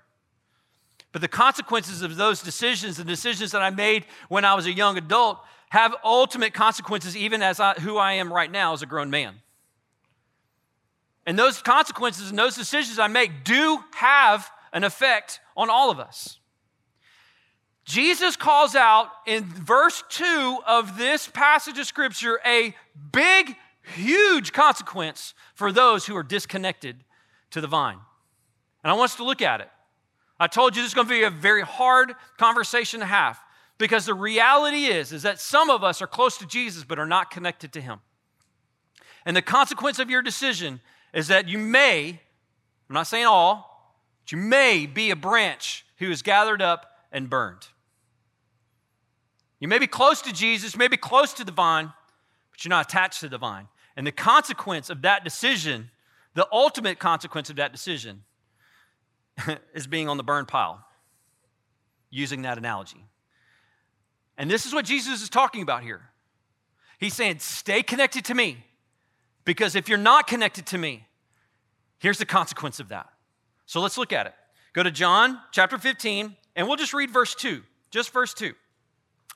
But 1.12 1.20
the 1.20 1.28
consequences 1.28 2.00
of 2.02 2.16
those 2.16 2.42
decisions, 2.42 2.96
the 2.96 3.04
decisions 3.04 3.52
that 3.52 3.62
I 3.62 3.70
made 3.70 4.06
when 4.28 4.44
I 4.44 4.54
was 4.54 4.66
a 4.66 4.72
young 4.72 4.96
adult, 4.96 5.38
have 5.68 5.94
ultimate 6.04 6.54
consequences, 6.54 7.16
even 7.16 7.42
as 7.42 7.60
I, 7.60 7.74
who 7.74 7.98
I 7.98 8.14
am 8.14 8.32
right 8.32 8.50
now 8.50 8.72
as 8.72 8.82
a 8.82 8.86
grown 8.86 9.10
man. 9.10 9.36
And 11.26 11.38
those 11.38 11.62
consequences 11.62 12.30
and 12.30 12.38
those 12.38 12.56
decisions 12.56 12.98
I 12.98 13.06
make 13.06 13.44
do 13.44 13.82
have 13.94 14.50
an 14.72 14.84
effect 14.84 15.40
on 15.56 15.70
all 15.70 15.90
of 15.90 16.00
us. 16.00 16.38
Jesus 17.84 18.36
calls 18.36 18.74
out 18.74 19.08
in 19.26 19.44
verse 19.44 20.02
2 20.08 20.58
of 20.66 20.96
this 20.96 21.28
passage 21.28 21.78
of 21.78 21.86
scripture 21.86 22.40
a 22.46 22.74
big 23.12 23.56
huge 23.94 24.52
consequence 24.52 25.34
for 25.54 25.72
those 25.72 26.06
who 26.06 26.16
are 26.16 26.22
disconnected 26.22 27.04
to 27.50 27.60
the 27.60 27.66
vine. 27.66 27.98
And 28.84 28.90
I 28.90 28.94
want 28.94 29.10
us 29.10 29.16
to 29.16 29.24
look 29.24 29.42
at 29.42 29.60
it. 29.60 29.68
I 30.38 30.46
told 30.46 30.74
you 30.74 30.82
this 30.82 30.90
is 30.90 30.94
going 30.94 31.06
to 31.06 31.12
be 31.12 31.22
a 31.22 31.30
very 31.30 31.62
hard 31.62 32.14
conversation 32.36 33.00
to 33.00 33.06
have 33.06 33.38
because 33.78 34.06
the 34.06 34.14
reality 34.14 34.86
is 34.86 35.12
is 35.12 35.22
that 35.22 35.40
some 35.40 35.70
of 35.70 35.84
us 35.84 36.00
are 36.00 36.06
close 36.06 36.38
to 36.38 36.46
Jesus 36.46 36.84
but 36.84 36.98
are 36.98 37.06
not 37.06 37.30
connected 37.30 37.72
to 37.74 37.80
him. 37.80 38.00
And 39.24 39.36
the 39.36 39.42
consequence 39.42 39.98
of 39.98 40.10
your 40.10 40.22
decision 40.22 40.80
is 41.12 41.28
that 41.28 41.48
you 41.48 41.58
may, 41.58 42.20
I'm 42.88 42.94
not 42.94 43.06
saying 43.06 43.26
all, 43.26 43.94
but 44.22 44.32
you 44.32 44.38
may 44.38 44.86
be 44.86 45.10
a 45.10 45.16
branch 45.16 45.84
who 45.98 46.10
is 46.10 46.22
gathered 46.22 46.62
up 46.62 46.96
and 47.10 47.28
burned. 47.28 47.68
You 49.60 49.68
may 49.68 49.78
be 49.78 49.86
close 49.86 50.22
to 50.22 50.32
Jesus, 50.32 50.76
may 50.76 50.88
be 50.88 50.96
close 50.96 51.32
to 51.34 51.44
the 51.44 51.52
vine, 51.52 51.92
but 52.50 52.64
you're 52.64 52.70
not 52.70 52.86
attached 52.86 53.20
to 53.20 53.28
the 53.28 53.38
vine. 53.38 53.68
And 53.96 54.06
the 54.06 54.12
consequence 54.12 54.90
of 54.90 55.02
that 55.02 55.22
decision, 55.22 55.90
the 56.34 56.48
ultimate 56.50 56.98
consequence 56.98 57.50
of 57.50 57.56
that 57.56 57.72
decision, 57.72 58.24
is 59.74 59.86
being 59.86 60.08
on 60.08 60.16
the 60.16 60.24
burn 60.24 60.46
pile, 60.46 60.84
using 62.10 62.42
that 62.42 62.58
analogy. 62.58 63.06
And 64.36 64.50
this 64.50 64.66
is 64.66 64.74
what 64.74 64.84
Jesus 64.84 65.22
is 65.22 65.28
talking 65.28 65.62
about 65.62 65.82
here. 65.82 66.00
He's 66.98 67.14
saying, 67.14 67.38
stay 67.40 67.82
connected 67.82 68.24
to 68.26 68.34
me, 68.34 68.64
because 69.44 69.76
if 69.76 69.88
you're 69.88 69.98
not 69.98 70.26
connected 70.26 70.66
to 70.66 70.78
me, 70.78 71.06
here's 72.02 72.18
the 72.18 72.26
consequence 72.26 72.80
of 72.80 72.88
that. 72.88 73.08
So 73.64 73.80
let's 73.80 73.96
look 73.96 74.12
at 74.12 74.26
it. 74.26 74.34
Go 74.72 74.82
to 74.82 74.90
John 74.90 75.38
chapter 75.52 75.78
15, 75.78 76.36
and 76.56 76.66
we'll 76.66 76.76
just 76.76 76.92
read 76.92 77.10
verse 77.10 77.34
2, 77.36 77.62
just 77.90 78.12
verse 78.12 78.34
2. 78.34 78.52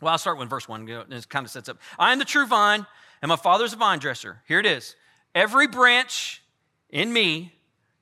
Well, 0.01 0.11
I'll 0.11 0.19
start 0.19 0.37
with 0.37 0.51
verse 0.51 0.69
1, 0.69 0.89
it 0.89 1.29
kind 1.29 1.47
of 1.47 1.51
sets 1.51 1.69
up. 1.69 1.79
I 1.99 2.13
am 2.13 2.19
the 2.19 2.25
true 2.25 2.47
vine 2.47 2.85
and 3.23 3.29
my 3.29 3.37
father's 3.37 3.73
a 3.73 3.77
vine 3.77 3.99
dresser. 3.99 4.43
Here 4.47 4.59
it 4.59 4.67
is. 4.67 4.97
Every 5.35 5.69
branch 5.69 6.43
in 6.91 7.13
me 7.13 7.53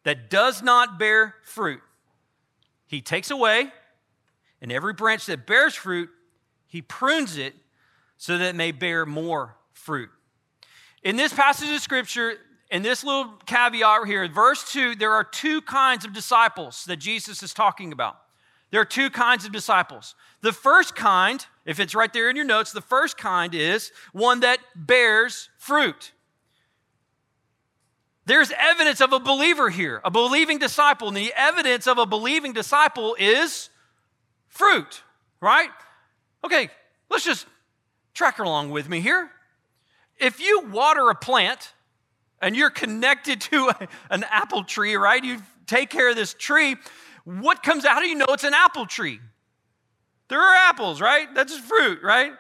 that 0.05 0.31
does 0.31 0.63
not 0.63 0.99
bear 0.99 1.35
fruit, 1.45 1.81
he 2.87 3.01
takes 3.01 3.31
away, 3.31 3.73
and 4.61 4.73
every 4.73 4.93
branch 4.93 5.27
that 5.27 5.47
bears 5.47 5.75
fruit, 5.75 6.09
he 6.67 6.83
prunes 6.83 7.37
it 7.37 7.55
so 8.17 8.39
that 8.39 8.51
it 8.51 8.57
may 8.57 8.73
bear 8.73 9.05
more 9.07 9.57
fruit. 9.73 10.11
In 11.03 11.17
this 11.17 11.33
passage 11.33 11.71
of 11.71 11.81
scripture, 11.81 12.35
in 12.75 12.83
this 12.83 13.05
little 13.05 13.35
caveat 13.47 14.05
here, 14.05 14.27
verse 14.27 14.73
2, 14.73 14.97
there 14.97 15.13
are 15.13 15.23
two 15.23 15.61
kinds 15.61 16.05
of 16.05 16.13
disciples 16.13 16.85
that 16.87 16.97
Jesus 16.97 17.41
is 17.41 17.55
talking 17.55 17.93
about. 17.93 18.17
There 18.73 18.81
are 18.81 18.85
two 18.85 19.11
kinds 19.11 19.45
of 19.45 19.53
disciples. 19.53 20.17
The 20.41 20.53
first 20.53 20.97
kind, 20.97 21.47
if 21.65 21.79
it's 21.79 21.95
right 21.95 22.13
there 22.13 22.29
in 22.29 22.35
your 22.35 22.45
notes, 22.45 22.73
the 22.73 22.81
first 22.81 23.17
kind 23.17 23.55
is 23.55 23.93
one 24.13 24.41
that 24.41 24.59
bears 24.75 25.51
fruit. 25.57 26.11
There's 28.27 28.51
evidence 28.59 29.01
of 29.01 29.13
a 29.13 29.21
believer 29.21 29.71
here, 29.71 30.01
a 30.05 30.11
believing 30.11 30.59
disciple. 30.59 31.07
And 31.07 31.17
the 31.17 31.33
evidence 31.37 31.87
of 31.87 31.99
a 31.99 32.07
believing 32.07 32.55
disciple 32.55 33.15
is 33.21 33.71
fruit, 34.49 35.05
right? 35.41 35.71
Okay, 36.43 36.71
let's 37.09 37.25
just 37.25 37.47
track 38.15 38.41
along 38.41 38.73
with 38.73 38.89
me 38.89 38.99
here. 38.99 39.31
If 40.19 40.41
you 40.41 40.65
water 40.73 41.09
a 41.09 41.15
plant 41.15 41.74
and 42.45 42.55
you're 42.55 42.71
connected 42.71 43.41
to 43.41 43.71
a, 43.71 43.89
an 44.11 44.25
apple 44.31 44.65
tree, 44.65 44.95
right? 44.97 45.25
You 45.25 45.41
take 45.67 45.89
care 45.89 46.11
of 46.11 46.17
this 46.17 46.35
tree. 46.35 46.77
what 47.25 47.63
comes 47.63 47.87
out? 47.87 47.95
How 47.95 48.01
do 48.01 48.09
you 48.09 48.17
know 48.17 48.27
it's 48.29 48.45
an 48.45 48.53
apple 48.55 48.85
tree? 48.85 49.19
There 50.29 50.41
are 50.41 50.55
apples, 50.69 51.01
right? 51.01 51.35
That's 51.35 51.57
fruit, 51.57 52.01
right? 52.03 52.33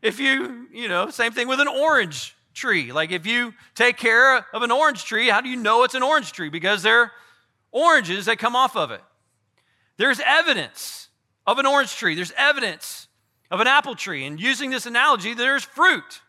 If 0.00 0.18
you, 0.18 0.66
you 0.72 0.88
know, 0.88 1.10
same 1.10 1.32
thing 1.32 1.46
with 1.46 1.60
an 1.60 1.68
orange 1.68 2.34
tree. 2.54 2.90
Like 2.90 3.12
if 3.12 3.26
you 3.26 3.52
take 3.74 3.98
care 3.98 4.38
of 4.54 4.62
an 4.62 4.70
orange 4.70 5.04
tree, 5.04 5.28
how 5.28 5.42
do 5.42 5.50
you 5.50 5.56
know 5.56 5.84
it's 5.84 5.94
an 5.94 6.02
orange 6.02 6.32
tree? 6.32 6.48
Because 6.48 6.82
there 6.82 7.02
are 7.02 7.12
oranges 7.70 8.24
that 8.24 8.38
come 8.38 8.56
off 8.56 8.76
of 8.76 8.90
it. 8.90 9.02
There's 9.98 10.20
evidence 10.24 11.08
of 11.46 11.58
an 11.58 11.66
orange 11.66 11.94
tree, 11.96 12.14
there's 12.14 12.32
evidence 12.36 13.08
of 13.50 13.60
an 13.60 13.66
apple 13.66 13.94
tree. 13.94 14.24
And 14.24 14.40
using 14.40 14.70
this 14.70 14.86
analogy, 14.86 15.34
there's 15.34 15.64
fruit. 15.64 16.22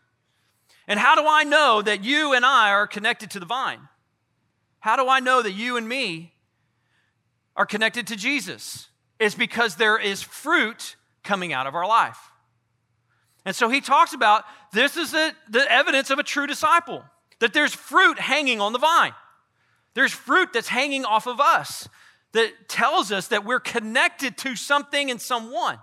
And 0.88 0.98
how 0.98 1.14
do 1.14 1.26
I 1.26 1.44
know 1.44 1.82
that 1.82 2.04
you 2.04 2.32
and 2.32 2.44
I 2.44 2.70
are 2.70 2.86
connected 2.86 3.30
to 3.32 3.40
the 3.40 3.46
vine? 3.46 3.88
How 4.80 4.96
do 4.96 5.08
I 5.08 5.20
know 5.20 5.42
that 5.42 5.52
you 5.52 5.76
and 5.76 5.88
me 5.88 6.32
are 7.54 7.66
connected 7.66 8.08
to 8.08 8.16
Jesus? 8.16 8.88
It's 9.20 9.34
because 9.34 9.76
there 9.76 9.98
is 9.98 10.22
fruit 10.22 10.96
coming 11.22 11.52
out 11.52 11.66
of 11.66 11.74
our 11.74 11.86
life. 11.86 12.18
And 13.44 13.54
so 13.54 13.68
he 13.68 13.80
talks 13.80 14.12
about 14.12 14.44
this 14.72 14.96
is 14.96 15.12
the 15.12 15.64
evidence 15.68 16.10
of 16.10 16.18
a 16.18 16.22
true 16.22 16.46
disciple 16.46 17.04
that 17.40 17.52
there's 17.52 17.74
fruit 17.74 18.18
hanging 18.18 18.60
on 18.60 18.72
the 18.72 18.78
vine. 18.78 19.12
There's 19.94 20.12
fruit 20.12 20.52
that's 20.52 20.68
hanging 20.68 21.04
off 21.04 21.26
of 21.26 21.40
us 21.40 21.88
that 22.32 22.68
tells 22.68 23.12
us 23.12 23.28
that 23.28 23.44
we're 23.44 23.60
connected 23.60 24.36
to 24.38 24.56
something 24.56 25.10
and 25.10 25.20
someone. 25.20 25.78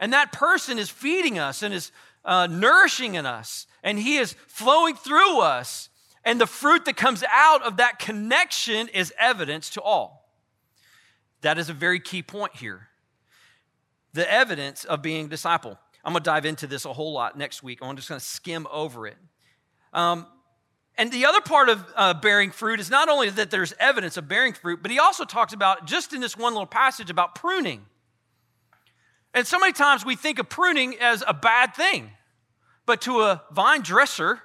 And 0.00 0.12
that 0.12 0.32
person 0.32 0.78
is 0.78 0.88
feeding 0.88 1.38
us 1.38 1.62
and 1.62 1.74
is 1.74 1.92
uh, 2.24 2.46
nourishing 2.46 3.14
in 3.14 3.26
us, 3.26 3.66
and 3.82 3.98
he 3.98 4.16
is 4.16 4.34
flowing 4.46 4.94
through 4.94 5.40
us. 5.40 5.88
And 6.24 6.40
the 6.40 6.46
fruit 6.46 6.84
that 6.84 6.96
comes 6.96 7.24
out 7.30 7.62
of 7.62 7.78
that 7.78 7.98
connection 7.98 8.88
is 8.88 9.12
evidence 9.18 9.70
to 9.70 9.82
all. 9.82 10.30
That 11.40 11.58
is 11.58 11.68
a 11.68 11.72
very 11.72 11.98
key 11.98 12.22
point 12.22 12.54
here. 12.54 12.88
The 14.12 14.30
evidence 14.30 14.84
of 14.84 15.02
being 15.02 15.28
disciple. 15.28 15.78
I'm 16.04 16.12
going 16.12 16.22
to 16.22 16.30
dive 16.30 16.46
into 16.46 16.66
this 16.66 16.84
a 16.84 16.92
whole 16.92 17.12
lot 17.12 17.36
next 17.36 17.62
week. 17.62 17.80
I'm 17.82 17.96
just 17.96 18.08
going 18.08 18.20
to 18.20 18.24
skim 18.24 18.66
over 18.70 19.06
it. 19.06 19.16
Um, 19.92 20.26
and 20.96 21.10
the 21.10 21.26
other 21.26 21.40
part 21.40 21.68
of 21.68 21.84
uh, 21.96 22.14
bearing 22.14 22.50
fruit 22.50 22.78
is 22.78 22.90
not 22.90 23.08
only 23.08 23.30
that 23.30 23.50
there's 23.50 23.72
evidence 23.80 24.16
of 24.16 24.28
bearing 24.28 24.52
fruit, 24.52 24.80
but 24.82 24.90
he 24.90 24.98
also 24.98 25.24
talks 25.24 25.52
about, 25.52 25.86
just 25.86 26.12
in 26.12 26.20
this 26.20 26.36
one 26.36 26.52
little 26.52 26.66
passage, 26.66 27.10
about 27.10 27.34
pruning. 27.34 27.86
And 29.34 29.46
so 29.46 29.58
many 29.58 29.72
times 29.72 30.04
we 30.04 30.16
think 30.16 30.38
of 30.38 30.48
pruning 30.48 30.96
as 31.00 31.24
a 31.26 31.32
bad 31.32 31.74
thing, 31.74 32.10
but 32.92 33.00
to 33.00 33.22
a 33.22 33.42
vine 33.50 33.80
dresser, 33.80 34.42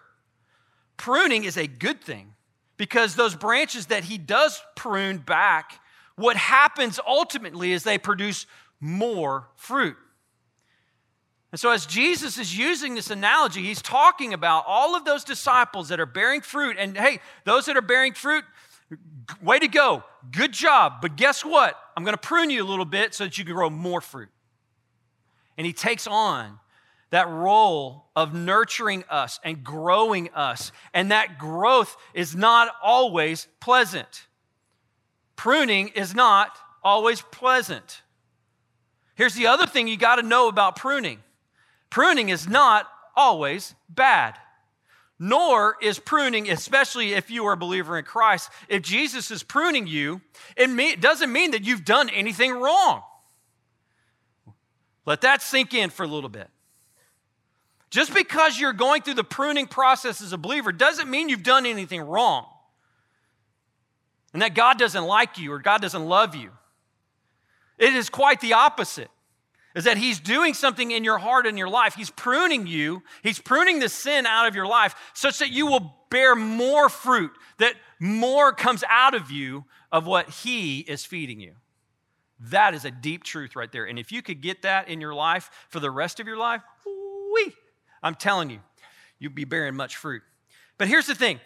pruning 0.95 1.43
is 1.43 1.57
a 1.57 1.67
good 1.67 2.01
thing 2.01 2.33
because 2.77 3.15
those 3.15 3.35
branches 3.35 3.87
that 3.87 4.05
he 4.05 4.17
does 4.17 4.63
prune 4.73 5.17
back, 5.17 5.81
what 6.15 6.37
happens 6.37 6.97
ultimately 7.05 7.73
is 7.73 7.83
they 7.83 7.97
produce 7.97 8.45
more 8.79 9.49
fruit. 9.57 9.97
And 11.51 11.59
so, 11.59 11.71
as 11.71 11.85
Jesus 11.85 12.37
is 12.37 12.57
using 12.57 12.95
this 12.95 13.11
analogy, 13.11 13.63
he's 13.63 13.81
talking 13.81 14.33
about 14.33 14.63
all 14.65 14.95
of 14.95 15.03
those 15.03 15.25
disciples 15.25 15.89
that 15.89 15.99
are 15.99 16.05
bearing 16.05 16.39
fruit. 16.39 16.77
And 16.79 16.97
hey, 16.97 17.19
those 17.43 17.65
that 17.65 17.75
are 17.75 17.81
bearing 17.81 18.13
fruit, 18.13 18.45
way 19.43 19.59
to 19.59 19.67
go. 19.67 20.05
Good 20.31 20.53
job. 20.53 21.01
But 21.01 21.17
guess 21.17 21.43
what? 21.43 21.77
I'm 21.97 22.05
going 22.05 22.15
to 22.15 22.17
prune 22.17 22.49
you 22.49 22.63
a 22.63 22.69
little 22.69 22.85
bit 22.85 23.13
so 23.13 23.25
that 23.25 23.37
you 23.37 23.43
can 23.43 23.55
grow 23.55 23.69
more 23.69 23.99
fruit. 23.99 24.29
And 25.57 25.67
he 25.67 25.73
takes 25.73 26.07
on 26.07 26.59
that 27.09 27.29
role 27.29 28.09
of 28.15 28.33
nurturing 28.33 29.03
us 29.09 29.39
and 29.43 29.63
growing 29.63 30.29
us. 30.33 30.71
And 30.93 31.11
that 31.11 31.37
growth 31.37 31.95
is 32.13 32.35
not 32.35 32.73
always 32.83 33.47
pleasant. 33.59 34.27
Pruning 35.35 35.89
is 35.89 36.13
not 36.13 36.57
always 36.83 37.21
pleasant. 37.21 38.01
Here's 39.15 39.35
the 39.35 39.47
other 39.47 39.65
thing 39.65 39.87
you 39.87 39.97
got 39.97 40.17
to 40.17 40.23
know 40.23 40.47
about 40.47 40.75
pruning 40.75 41.19
Pruning 41.89 42.29
is 42.29 42.47
not 42.47 42.87
always 43.15 43.73
bad, 43.87 44.37
nor 45.17 45.77
is 45.81 45.99
pruning, 45.99 46.49
especially 46.49 47.13
if 47.13 47.31
you 47.31 47.45
are 47.45 47.53
a 47.53 47.57
believer 47.57 47.97
in 47.97 48.03
Christ, 48.03 48.49
if 48.67 48.83
Jesus 48.83 49.31
is 49.31 49.41
pruning 49.41 49.87
you, 49.87 50.21
it 50.55 51.01
doesn't 51.01 51.31
mean 51.31 51.51
that 51.51 51.63
you've 51.63 51.85
done 51.85 52.09
anything 52.09 52.51
wrong. 52.51 53.03
Let 55.05 55.21
that 55.21 55.41
sink 55.41 55.73
in 55.73 55.89
for 55.89 56.03
a 56.03 56.07
little 56.07 56.29
bit. 56.29 56.49
Just 57.89 58.13
because 58.13 58.59
you're 58.59 58.73
going 58.73 59.01
through 59.01 59.13
the 59.13 59.23
pruning 59.23 59.67
process 59.67 60.21
as 60.21 60.33
a 60.33 60.37
believer 60.37 60.71
doesn't 60.71 61.09
mean 61.09 61.29
you've 61.29 61.43
done 61.43 61.65
anything 61.65 62.01
wrong. 62.01 62.45
And 64.33 64.41
that 64.41 64.55
God 64.55 64.77
doesn't 64.77 65.05
like 65.05 65.37
you 65.37 65.51
or 65.53 65.59
God 65.59 65.81
doesn't 65.81 66.05
love 66.05 66.35
you. 66.35 66.51
It 67.77 67.93
is 67.93 68.09
quite 68.09 68.41
the 68.41 68.53
opposite 68.53 69.09
is 69.77 69.83
that 69.83 69.97
He's 69.97 70.19
doing 70.19 70.55
something 70.55 70.89
in 70.89 71.03
your 71.03 71.19
heart 71.19 71.45
and 71.45 71.55
your 71.55 71.69
life. 71.69 71.93
He's 71.93 72.09
pruning 72.09 72.65
you, 72.65 73.03
He's 73.21 73.37
pruning 73.37 73.79
the 73.79 73.89
sin 73.89 74.25
out 74.25 74.47
of 74.47 74.55
your 74.55 74.65
life 74.65 74.95
such 75.13 75.37
that 75.37 75.51
you 75.51 75.67
will 75.67 75.95
bear 76.09 76.35
more 76.35 76.89
fruit, 76.89 77.31
that 77.59 77.75
more 77.99 78.51
comes 78.53 78.83
out 78.89 79.13
of 79.13 79.29
you 79.29 79.65
of 79.91 80.07
what 80.07 80.29
He 80.29 80.79
is 80.79 81.05
feeding 81.05 81.39
you. 81.39 81.53
That 82.39 82.73
is 82.73 82.85
a 82.85 82.91
deep 82.91 83.23
truth 83.23 83.55
right 83.55 83.71
there. 83.71 83.85
And 83.85 83.99
if 83.99 84.11
you 84.11 84.23
could 84.23 84.41
get 84.41 84.63
that 84.63 84.89
in 84.89 84.99
your 84.99 85.13
life 85.13 85.49
for 85.69 85.79
the 85.79 85.91
rest 85.91 86.19
of 86.19 86.27
your 86.27 86.37
life, 86.37 86.61
I'm 88.07 88.15
telling 88.15 88.49
you, 88.49 88.59
you'll 89.19 89.33
be 89.33 89.43
bearing 89.43 89.75
much 89.75 89.97
fruit. 89.97 90.23
But 90.77 90.87
here's 90.87 91.07
the 91.07 91.15
thing 91.15 91.39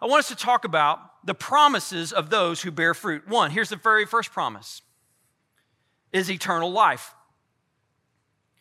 I 0.00 0.06
want 0.06 0.20
us 0.20 0.28
to 0.28 0.36
talk 0.36 0.64
about 0.64 1.26
the 1.26 1.34
promises 1.34 2.12
of 2.12 2.30
those 2.30 2.62
who 2.62 2.70
bear 2.70 2.94
fruit. 2.94 3.26
One, 3.28 3.50
here's 3.50 3.70
the 3.70 3.76
very 3.76 4.06
first 4.06 4.32
promise 4.32 4.82
is 6.12 6.30
eternal 6.30 6.70
life. 6.70 7.12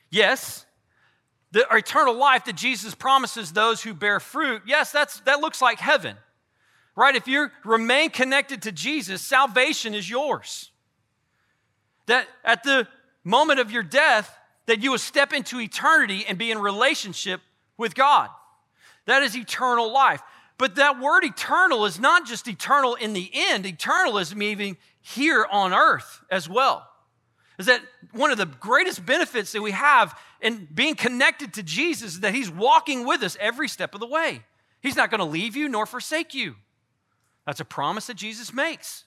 Yes, 0.10 0.66
the 1.52 1.66
eternal 1.72 2.16
life 2.16 2.46
that 2.46 2.56
Jesus 2.56 2.96
promises 2.96 3.52
those 3.52 3.84
who 3.84 3.94
bear 3.94 4.20
fruit, 4.20 4.64
yes, 4.66 4.92
that's, 4.92 5.20
that 5.22 5.40
looks 5.40 5.62
like 5.62 5.80
heaven, 5.80 6.18
right? 6.96 7.16
If 7.16 7.28
you 7.28 7.50
remain 7.64 8.10
connected 8.10 8.64
to 8.64 8.72
Jesus, 8.72 9.22
salvation 9.22 9.94
is 9.94 10.10
yours. 10.10 10.72
That 12.08 12.28
at 12.44 12.64
the 12.64 12.88
moment 13.24 13.60
of 13.60 13.72
your 13.72 13.84
death, 13.84 14.38
that 14.66 14.82
you 14.82 14.92
will 14.92 14.98
step 14.98 15.34
into 15.34 15.60
eternity 15.60 16.26
and 16.28 16.38
be 16.38 16.52
in 16.52 16.58
relationship 16.58 17.42
with 17.78 17.96
God. 17.96 18.30
That 19.06 19.24
is 19.24 19.36
eternal 19.36 19.94
life. 19.94 20.22
But 20.58 20.76
that 20.76 21.00
word 21.00 21.24
eternal 21.24 21.86
is 21.86 22.00
not 22.00 22.26
just 22.26 22.48
eternal 22.48 22.96
in 22.96 23.14
the 23.14 23.30
end, 23.34 23.66
eternal 23.66 24.18
is 24.18 24.34
moving 24.34 24.78
here 25.02 25.46
on 25.52 25.74
earth 25.74 26.22
as 26.32 26.50
well 26.50 26.88
is 27.58 27.68
that 27.68 27.82
one 28.12 28.32
of 28.32 28.38
the 28.38 28.46
greatest 28.46 29.06
benefits 29.06 29.52
that 29.54 29.62
we 29.62 29.72
have 29.72 30.18
in 30.42 30.68
being 30.74 30.96
connected 30.96 31.54
to 31.54 31.64
Jesus 31.64 32.16
is 32.16 32.20
that 32.22 32.34
He's 32.34 32.50
walking 32.50 33.06
with 33.06 33.24
us 33.24 33.38
every 33.40 33.68
step 33.68 33.94
of 33.94 34.00
the 34.00 34.08
way. 34.08 34.44
He's 34.82 34.96
not 34.96 35.10
going 35.10 35.20
to 35.20 35.26
leave 35.26 35.56
you 35.56 35.70
nor 35.70 35.86
forsake 35.86 36.34
you. 36.34 36.56
That's 37.46 37.60
a 37.60 37.66
promise 37.66 38.08
that 38.08 38.18
Jesus 38.18 38.54
makes. 38.54 39.06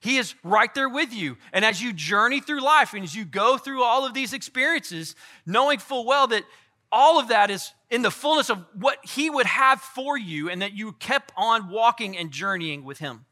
He 0.00 0.16
is 0.16 0.34
right 0.42 0.74
there 0.74 0.88
with 0.88 1.12
you. 1.12 1.36
And 1.52 1.64
as 1.64 1.82
you 1.82 1.92
journey 1.92 2.40
through 2.40 2.62
life 2.62 2.94
and 2.94 3.04
as 3.04 3.14
you 3.14 3.24
go 3.24 3.58
through 3.58 3.82
all 3.82 4.06
of 4.06 4.14
these 4.14 4.32
experiences, 4.32 5.14
knowing 5.46 5.78
full 5.78 6.06
well 6.06 6.26
that 6.28 6.44
all 6.90 7.20
of 7.20 7.28
that 7.28 7.50
is 7.50 7.72
in 7.90 8.02
the 8.02 8.10
fullness 8.10 8.50
of 8.50 8.64
what 8.74 8.98
He 9.04 9.30
would 9.30 9.46
have 9.46 9.80
for 9.80 10.18
you, 10.18 10.48
and 10.48 10.62
that 10.62 10.72
you 10.72 10.92
kept 10.92 11.32
on 11.36 11.70
walking 11.70 12.16
and 12.16 12.30
journeying 12.30 12.84
with 12.84 12.98
Him, 12.98 13.26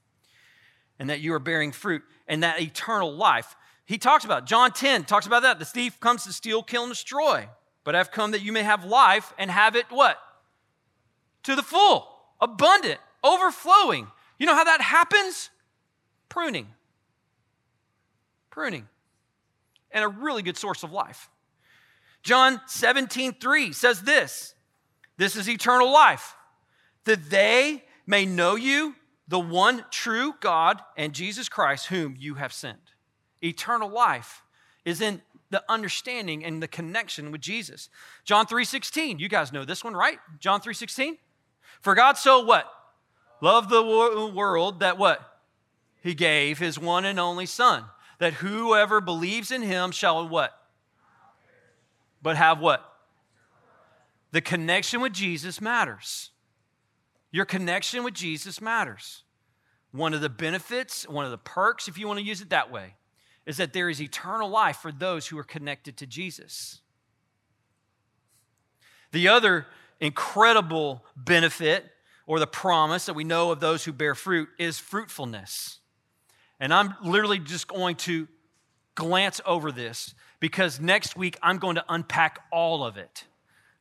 and 0.99 1.11
that 1.11 1.21
you 1.21 1.33
are 1.35 1.39
bearing 1.41 1.73
fruit 1.73 2.03
and 2.27 2.43
that 2.43 2.61
eternal 2.61 3.13
life 3.13 3.57
he 3.89 3.97
talks 3.97 4.27
about 4.27 4.45
John 4.45 4.73
10 4.73 5.05
talks 5.05 5.27
about 5.27 5.45
that. 5.45 5.59
The 5.59 5.65
thief 5.65 5.99
comes 5.99 6.25
to 6.25 6.33
steal, 6.35 6.63
kill, 6.63 6.83
and 6.83 6.93
destroy. 6.93 7.49
But 7.85 7.95
I've 7.95 8.11
come 8.11 8.33
that 8.33 8.43
you 8.43 8.53
may 8.53 8.63
have 8.63 8.85
life 8.85 9.33
and 9.39 9.51
have 9.51 9.77
it 9.77 9.87
what? 9.89 10.19
To 11.45 11.57
the 11.57 11.63
full, 11.63 12.07
abundant, 12.39 12.99
overflowing. 13.25 14.09
You 14.39 14.45
know 14.45 14.55
how 14.55 14.65
that 14.65 14.83
happens? 14.83 15.49
Pruning. 16.39 16.69
Pruning. 18.49 18.87
And 19.91 20.05
a 20.05 20.09
really 20.09 20.43
good 20.43 20.57
source 20.57 20.85
of 20.85 20.93
life. 20.93 21.29
John 22.23 22.61
17, 22.69 23.33
3 23.41 23.73
says 23.73 24.03
this 24.03 24.55
This 25.17 25.35
is 25.35 25.49
eternal 25.49 25.93
life, 25.93 26.37
that 27.07 27.29
they 27.29 27.83
may 28.07 28.25
know 28.25 28.55
you, 28.55 28.95
the 29.27 29.41
one 29.41 29.85
true 29.91 30.33
God, 30.39 30.81
and 30.97 31.13
Jesus 31.13 31.49
Christ, 31.49 31.87
whom 31.87 32.15
you 32.17 32.35
have 32.35 32.53
sent. 32.53 32.93
Eternal 33.43 33.91
life 33.91 34.45
is 34.85 35.01
in 35.01 35.21
the 35.51 35.65
understanding 35.69 36.45
and 36.45 36.63
the 36.63 36.69
connection 36.69 37.33
with 37.33 37.41
Jesus. 37.41 37.89
John 38.25 38.47
3:16, 38.47 39.19
you 39.19 39.29
guys 39.29 39.53
know 39.53 39.65
this 39.65 39.83
one, 39.83 39.95
right? 39.95 40.21
John 40.39 40.61
3:16. 40.61 41.19
For 41.81 41.97
God 41.97 42.17
so 42.17 42.45
what? 42.45 42.73
Loved 43.41 43.71
the 43.71 43.83
world 43.83 44.79
that 44.79 44.99
what? 44.99 45.28
He 46.09 46.15
gave 46.15 46.59
his 46.59 46.79
one 46.79 47.05
and 47.05 47.21
only 47.21 47.45
son, 47.45 47.85
that 48.19 48.33
whoever 48.33 48.99
believes 48.99 49.51
in 49.51 49.61
him 49.61 49.91
shall 49.91 50.27
what? 50.27 50.59
But 52.23 52.39
have 52.39 52.61
what? 52.61 52.83
The 54.31 54.41
connection 54.41 55.03
with 55.03 55.13
Jesus 55.13 55.61
matters. 55.61 56.31
Your 57.31 57.45
connection 57.45 58.05
with 58.05 58.15
Jesus 58.15 58.59
matters. 58.59 59.23
one 59.93 60.15
of 60.15 60.23
the 60.23 60.31
benefits, 60.31 61.07
one 61.07 61.27
of 61.27 61.31
the 61.31 61.37
perks, 61.37 61.89
if 61.89 61.99
you 61.99 62.07
want 62.07 62.19
to 62.19 62.25
use 62.25 62.41
it 62.41 62.49
that 62.49 62.71
way, 62.71 62.95
is 63.45 63.59
that 63.59 63.75
there 63.75 63.91
is 63.91 64.01
eternal 64.01 64.49
life 64.49 64.77
for 64.79 64.91
those 64.91 65.27
who 65.27 65.39
are 65.39 65.45
connected 65.45 65.99
to 65.99 66.07
Jesus. 66.07 66.81
The 69.13 69.29
other 69.29 69.67
incredible 70.01 71.05
benefit 71.15 71.85
or 72.27 72.39
the 72.39 72.47
promise 72.47 73.05
that 73.05 73.15
we 73.15 73.25
know 73.25 73.51
of 73.51 73.61
those 73.61 73.85
who 73.85 73.93
bear 73.93 74.15
fruit 74.15 74.49
is 74.59 74.79
fruitfulness. 74.79 75.78
And 76.61 76.73
I'm 76.73 76.95
literally 77.03 77.39
just 77.39 77.69
going 77.69 77.97
to 77.97 78.29
glance 78.95 79.41
over 79.47 79.71
this 79.71 80.15
because 80.41 80.81
next 80.81 81.17
week 81.17 81.37
I'm 81.43 81.59
going 81.59 81.77
to 81.77 81.85
unpack 81.89 82.41
all 82.51 82.85
of 82.85 82.97
it. 82.97 83.25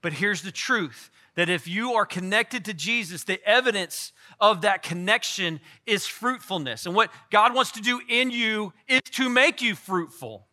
But 0.02 0.14
here's 0.14 0.44
the 0.44 0.52
truth 0.52 1.10
that 1.36 1.50
if 1.50 1.68
you 1.68 1.94
are 1.94 2.06
connected 2.06 2.66
to 2.66 2.74
Jesus, 2.74 3.24
the 3.24 3.44
evidence 3.48 4.12
of 4.40 4.62
that 4.62 4.82
connection 4.82 5.60
is 5.86 6.08
fruitfulness. 6.08 6.86
And 6.86 6.96
what 6.96 7.12
God 7.30 7.54
wants 7.54 7.72
to 7.74 7.82
do 7.82 8.02
in 8.10 8.32
you 8.32 8.74
is 8.88 9.02
to 9.12 9.30
make 9.30 9.62
you 9.62 9.76
fruitful. 9.76 10.48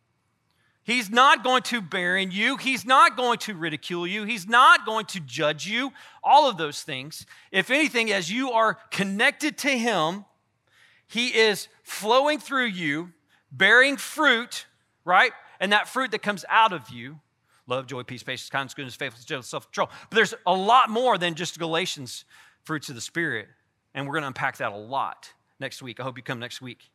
He's 0.82 1.08
not 1.08 1.42
going 1.42 1.62
to 1.62 1.80
barren 1.80 2.30
you. 2.30 2.58
He's 2.58 2.84
not 2.84 3.16
going 3.16 3.38
to 3.40 3.54
ridicule 3.54 4.06
you. 4.06 4.24
He's 4.24 4.46
not 4.46 4.84
going 4.84 5.06
to 5.06 5.20
judge 5.20 5.66
you. 5.66 5.92
All 6.22 6.48
of 6.48 6.58
those 6.58 6.82
things. 6.82 7.24
If 7.50 7.70
anything, 7.70 8.12
as 8.12 8.30
you 8.30 8.50
are 8.50 8.74
connected 8.90 9.56
to 9.58 9.70
Him, 9.70 10.26
He 11.06 11.28
is 11.28 11.68
flowing 11.82 12.38
through 12.38 12.66
you, 12.66 13.12
bearing 13.52 13.96
fruit, 13.96 14.66
right? 15.04 15.32
And 15.60 15.72
that 15.72 15.88
fruit 15.88 16.10
that 16.10 16.22
comes 16.22 16.44
out 16.48 16.72
of 16.72 16.90
you 16.90 17.20
love, 17.66 17.86
joy, 17.86 18.02
peace, 18.02 18.22
patience, 18.22 18.50
kindness, 18.50 18.74
goodness, 18.74 18.94
faithfulness, 18.94 19.48
self 19.48 19.66
control. 19.66 19.90
But 20.10 20.16
there's 20.16 20.34
a 20.46 20.54
lot 20.54 20.90
more 20.90 21.18
than 21.18 21.34
just 21.34 21.58
Galatians 21.58 22.24
fruits 22.62 22.88
of 22.88 22.94
the 22.94 23.00
Spirit. 23.00 23.48
And 23.94 24.06
we're 24.06 24.14
going 24.14 24.22
to 24.22 24.28
unpack 24.28 24.56
that 24.58 24.72
a 24.72 24.76
lot 24.76 25.32
next 25.60 25.82
week. 25.82 26.00
I 26.00 26.02
hope 26.02 26.16
you 26.16 26.22
come 26.22 26.40
next 26.40 26.60
week. 26.60 26.90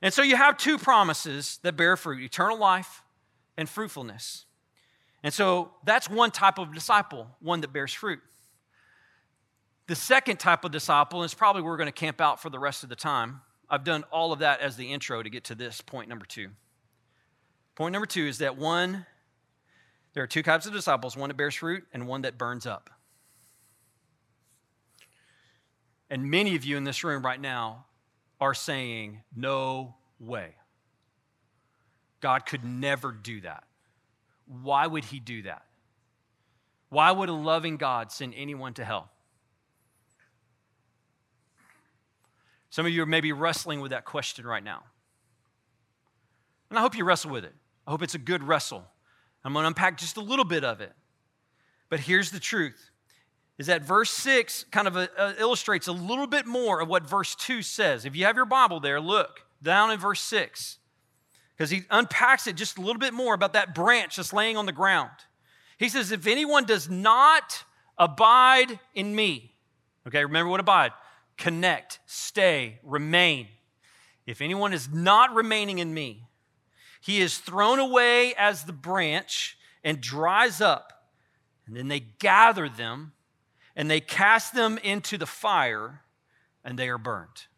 And 0.00 0.12
so 0.12 0.22
you 0.22 0.36
have 0.36 0.56
two 0.56 0.78
promises 0.78 1.58
that 1.62 1.76
bear 1.76 1.96
fruit 1.96 2.22
eternal 2.22 2.58
life 2.58 3.02
and 3.56 3.68
fruitfulness. 3.68 4.46
And 5.22 5.32
so 5.32 5.72
that's 5.84 6.10
one 6.10 6.30
type 6.30 6.58
of 6.58 6.74
disciple, 6.74 7.28
one 7.40 7.60
that 7.60 7.72
bears 7.72 7.92
fruit. 7.92 8.20
The 9.86 9.96
second 9.96 10.38
type 10.38 10.64
of 10.64 10.70
disciple 10.70 11.22
is 11.22 11.34
probably 11.34 11.62
where 11.62 11.72
we're 11.72 11.78
going 11.78 11.86
to 11.86 11.92
camp 11.92 12.20
out 12.20 12.40
for 12.40 12.50
the 12.50 12.58
rest 12.58 12.82
of 12.82 12.88
the 12.88 12.96
time. 12.96 13.40
I've 13.68 13.84
done 13.84 14.04
all 14.12 14.32
of 14.32 14.40
that 14.40 14.60
as 14.60 14.76
the 14.76 14.92
intro 14.92 15.22
to 15.22 15.30
get 15.30 15.44
to 15.44 15.54
this 15.54 15.80
point 15.80 16.08
number 16.08 16.26
two. 16.26 16.48
Point 17.74 17.92
number 17.92 18.06
two 18.06 18.26
is 18.26 18.38
that 18.38 18.56
one, 18.56 19.06
there 20.12 20.22
are 20.22 20.28
two 20.28 20.42
types 20.42 20.66
of 20.66 20.72
disciples 20.72 21.16
one 21.16 21.30
that 21.30 21.36
bears 21.36 21.54
fruit 21.54 21.84
and 21.92 22.06
one 22.06 22.22
that 22.22 22.38
burns 22.38 22.66
up. 22.66 22.90
And 26.10 26.30
many 26.30 26.54
of 26.54 26.64
you 26.64 26.76
in 26.76 26.84
this 26.84 27.02
room 27.02 27.24
right 27.24 27.40
now 27.40 27.86
are 28.40 28.52
saying, 28.52 29.22
No 29.34 29.94
way. 30.20 30.54
God 32.20 32.44
could 32.44 32.64
never 32.64 33.10
do 33.10 33.40
that. 33.40 33.64
Why 34.46 34.86
would 34.86 35.06
he 35.06 35.18
do 35.18 35.42
that? 35.42 35.64
Why 36.90 37.10
would 37.10 37.30
a 37.30 37.32
loving 37.32 37.78
God 37.78 38.12
send 38.12 38.34
anyone 38.36 38.74
to 38.74 38.84
hell? 38.84 39.10
Some 42.72 42.86
of 42.86 42.92
you 42.92 43.02
are 43.02 43.06
maybe 43.06 43.32
wrestling 43.32 43.82
with 43.82 43.90
that 43.90 44.06
question 44.06 44.46
right 44.46 44.64
now. 44.64 44.82
And 46.70 46.78
I 46.78 46.80
hope 46.80 46.96
you 46.96 47.04
wrestle 47.04 47.30
with 47.30 47.44
it. 47.44 47.52
I 47.86 47.90
hope 47.90 48.02
it's 48.02 48.14
a 48.14 48.18
good 48.18 48.42
wrestle. 48.42 48.82
I'm 49.44 49.52
going 49.52 49.64
to 49.64 49.66
unpack 49.66 49.98
just 49.98 50.16
a 50.16 50.22
little 50.22 50.46
bit 50.46 50.64
of 50.64 50.80
it. 50.80 50.94
But 51.90 52.00
here's 52.00 52.30
the 52.30 52.40
truth 52.40 52.90
is 53.58 53.66
that 53.66 53.82
verse 53.82 54.10
6 54.10 54.64
kind 54.70 54.88
of 54.88 54.96
a, 54.96 55.00
uh, 55.00 55.22
uh, 55.22 55.32
illustrates 55.38 55.86
a 55.86 55.92
little 55.92 56.26
bit 56.26 56.46
more 56.46 56.80
of 56.80 56.88
what 56.88 57.06
verse 57.06 57.34
2 57.34 57.60
says. 57.60 58.06
If 58.06 58.16
you 58.16 58.24
have 58.24 58.36
your 58.36 58.46
Bible 58.46 58.80
there, 58.80 59.02
look 59.02 59.44
down 59.62 59.90
in 59.90 59.98
verse 59.98 60.22
6 60.22 60.78
because 61.54 61.68
he 61.68 61.82
unpacks 61.90 62.46
it 62.46 62.56
just 62.56 62.78
a 62.78 62.80
little 62.80 62.98
bit 62.98 63.12
more 63.12 63.34
about 63.34 63.52
that 63.52 63.74
branch 63.74 64.16
that's 64.16 64.32
laying 64.32 64.56
on 64.56 64.64
the 64.64 64.72
ground. 64.72 65.10
He 65.76 65.90
says, 65.90 66.10
If 66.10 66.26
anyone 66.26 66.64
does 66.64 66.88
not 66.88 67.64
abide 67.98 68.80
in 68.94 69.14
me, 69.14 69.52
okay, 70.06 70.24
remember 70.24 70.50
what 70.50 70.60
abide? 70.60 70.92
Connect, 71.42 71.98
stay, 72.06 72.78
remain. 72.84 73.48
If 74.28 74.40
anyone 74.40 74.72
is 74.72 74.88
not 74.88 75.34
remaining 75.34 75.80
in 75.80 75.92
me, 75.92 76.28
he 77.00 77.20
is 77.20 77.38
thrown 77.38 77.80
away 77.80 78.32
as 78.36 78.62
the 78.62 78.72
branch 78.72 79.58
and 79.82 80.00
dries 80.00 80.60
up. 80.60 81.08
And 81.66 81.76
then 81.76 81.88
they 81.88 81.98
gather 81.98 82.68
them 82.68 83.14
and 83.74 83.90
they 83.90 83.98
cast 83.98 84.54
them 84.54 84.78
into 84.84 85.18
the 85.18 85.26
fire 85.26 86.02
and 86.62 86.78
they 86.78 86.88
are 86.88 86.96
burned. 86.96 87.48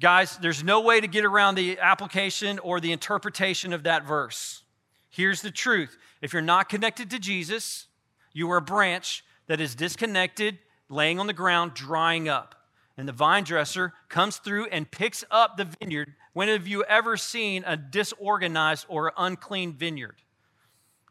Guys, 0.00 0.36
there's 0.38 0.64
no 0.64 0.80
way 0.80 1.00
to 1.00 1.06
get 1.06 1.24
around 1.24 1.54
the 1.54 1.78
application 1.78 2.58
or 2.58 2.80
the 2.80 2.90
interpretation 2.90 3.72
of 3.72 3.84
that 3.84 4.04
verse. 4.04 4.64
Here's 5.08 5.40
the 5.40 5.52
truth 5.52 5.96
if 6.20 6.32
you're 6.32 6.42
not 6.42 6.68
connected 6.68 7.10
to 7.10 7.20
Jesus, 7.20 7.86
you 8.32 8.50
are 8.50 8.56
a 8.56 8.60
branch 8.60 9.24
that 9.46 9.60
is 9.60 9.76
disconnected, 9.76 10.58
laying 10.88 11.20
on 11.20 11.28
the 11.28 11.32
ground, 11.32 11.74
drying 11.74 12.28
up. 12.28 12.55
And 12.96 13.06
the 13.06 13.12
vine 13.12 13.44
dresser 13.44 13.92
comes 14.08 14.38
through 14.38 14.66
and 14.66 14.90
picks 14.90 15.24
up 15.30 15.56
the 15.56 15.68
vineyard. 15.80 16.14
When 16.32 16.48
have 16.48 16.66
you 16.66 16.82
ever 16.84 17.16
seen 17.16 17.62
a 17.66 17.76
disorganized 17.76 18.86
or 18.88 19.12
unclean 19.16 19.74
vineyard? 19.74 20.22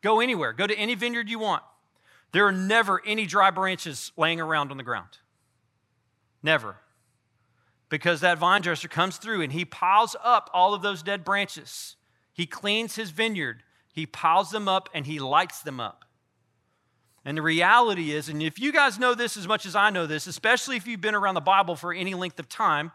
Go 0.02 0.20
anywhere, 0.20 0.54
go 0.54 0.68
to 0.68 0.76
any 0.76 0.96
vineyard 0.96 1.30
you 1.30 1.40
want. 1.40 1.64
There 2.32 2.46
are 2.48 2.52
never 2.52 3.02
any 3.06 3.26
dry 3.26 3.52
branches 3.52 4.12
laying 4.18 4.42
around 4.42 4.72
on 4.72 4.78
the 4.78 4.84
ground. 4.84 5.20
Never 6.42 6.78
because 7.90 8.22
that 8.22 8.38
vine 8.38 8.62
dresser 8.62 8.88
comes 8.88 9.18
through 9.18 9.42
and 9.42 9.52
he 9.52 9.66
piles 9.66 10.16
up 10.24 10.50
all 10.54 10.74
of 10.74 10.82
those 10.82 11.04
dead 11.04 11.24
branches. 11.24 11.96
He 12.34 12.46
cleans 12.46 12.96
his 12.96 13.12
vineyard, 13.12 13.64
he 13.94 14.06
piles 14.06 14.52
them 14.52 14.68
up, 14.68 14.90
and 14.94 15.06
he 15.06 15.20
lights 15.20 15.62
them 15.62 15.80
up. 15.80 16.05
And 17.26 17.36
the 17.38 17.42
reality 17.42 18.12
is, 18.12 18.30
and 18.30 18.42
if 18.42 18.60
you 18.60 18.72
guys 18.72 19.00
know 19.00 19.16
this 19.16 19.36
as 19.36 19.48
much 19.48 19.66
as 19.66 19.76
I 19.76 19.90
know 19.90 20.06
this, 20.06 20.28
especially 20.28 20.78
if 20.78 20.86
you've 20.86 21.02
been 21.02 21.16
around 21.16 21.34
the 21.34 21.42
Bible 21.42 21.76
for 21.76 21.92
any 21.92 22.14
length 22.14 22.40
of 22.40 22.48
time, 22.48 22.92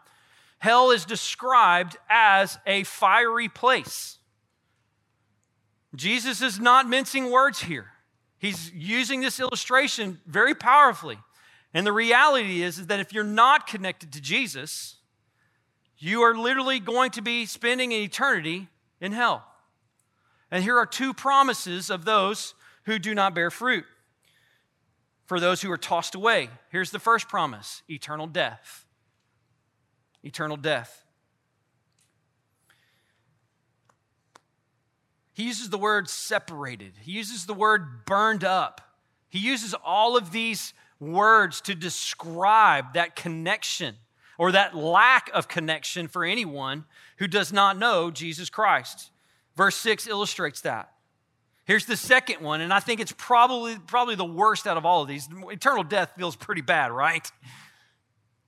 hell 0.59 0.91
is 0.91 1.03
described 1.03 1.97
as 2.09 2.57
a 2.65 2.83
fiery 2.83 3.49
place. 3.49 4.17
Jesus 5.93 6.41
is 6.41 6.61
not 6.61 6.87
mincing 6.87 7.29
words 7.29 7.61
here. 7.61 7.87
He's 8.39 8.71
using 8.73 9.19
this 9.19 9.39
illustration 9.39 10.21
very 10.25 10.55
powerfully. 10.55 11.19
And 11.73 11.85
the 11.85 11.91
reality 11.91 12.63
is, 12.63 12.79
is 12.79 12.87
that 12.87 13.01
if 13.01 13.13
you're 13.13 13.25
not 13.25 13.67
connected 13.67 14.13
to 14.13 14.21
Jesus, 14.21 14.95
you 15.97 16.21
are 16.21 16.35
literally 16.35 16.79
going 16.79 17.11
to 17.11 17.21
be 17.21 17.45
spending 17.45 17.93
an 17.93 17.99
eternity 17.99 18.69
in 19.01 19.11
hell. 19.11 19.45
And 20.49 20.63
here 20.63 20.77
are 20.77 20.85
two 20.85 21.13
promises 21.13 21.89
of 21.89 22.05
those 22.05 22.55
who 22.85 22.97
do 22.97 23.13
not 23.13 23.35
bear 23.35 23.51
fruit. 23.51 23.85
For 25.31 25.39
those 25.39 25.61
who 25.61 25.71
are 25.71 25.77
tossed 25.77 26.13
away, 26.13 26.49
here's 26.71 26.91
the 26.91 26.99
first 26.99 27.29
promise 27.29 27.83
eternal 27.89 28.27
death. 28.27 28.85
Eternal 30.23 30.57
death. 30.57 31.05
He 35.31 35.43
uses 35.43 35.69
the 35.69 35.77
word 35.77 36.09
separated, 36.09 36.91
he 37.03 37.13
uses 37.13 37.45
the 37.45 37.53
word 37.53 38.03
burned 38.03 38.43
up. 38.43 38.81
He 39.29 39.39
uses 39.39 39.73
all 39.85 40.17
of 40.17 40.33
these 40.33 40.73
words 40.99 41.61
to 41.61 41.75
describe 41.75 42.95
that 42.95 43.15
connection 43.15 43.95
or 44.37 44.51
that 44.51 44.75
lack 44.75 45.31
of 45.33 45.47
connection 45.47 46.09
for 46.09 46.25
anyone 46.25 46.83
who 47.19 47.27
does 47.29 47.53
not 47.53 47.79
know 47.79 48.11
Jesus 48.11 48.49
Christ. 48.49 49.11
Verse 49.55 49.77
6 49.77 50.07
illustrates 50.07 50.59
that. 50.59 50.91
Here's 51.65 51.85
the 51.85 51.95
second 51.97 52.41
one, 52.41 52.61
and 52.61 52.73
I 52.73 52.79
think 52.79 52.99
it's 52.99 53.13
probably, 53.15 53.77
probably 53.77 54.15
the 54.15 54.25
worst 54.25 54.65
out 54.67 54.77
of 54.77 54.85
all 54.85 55.03
of 55.03 55.07
these. 55.07 55.29
Eternal 55.49 55.83
death 55.83 56.13
feels 56.17 56.35
pretty 56.35 56.61
bad, 56.61 56.91
right? 56.91 57.29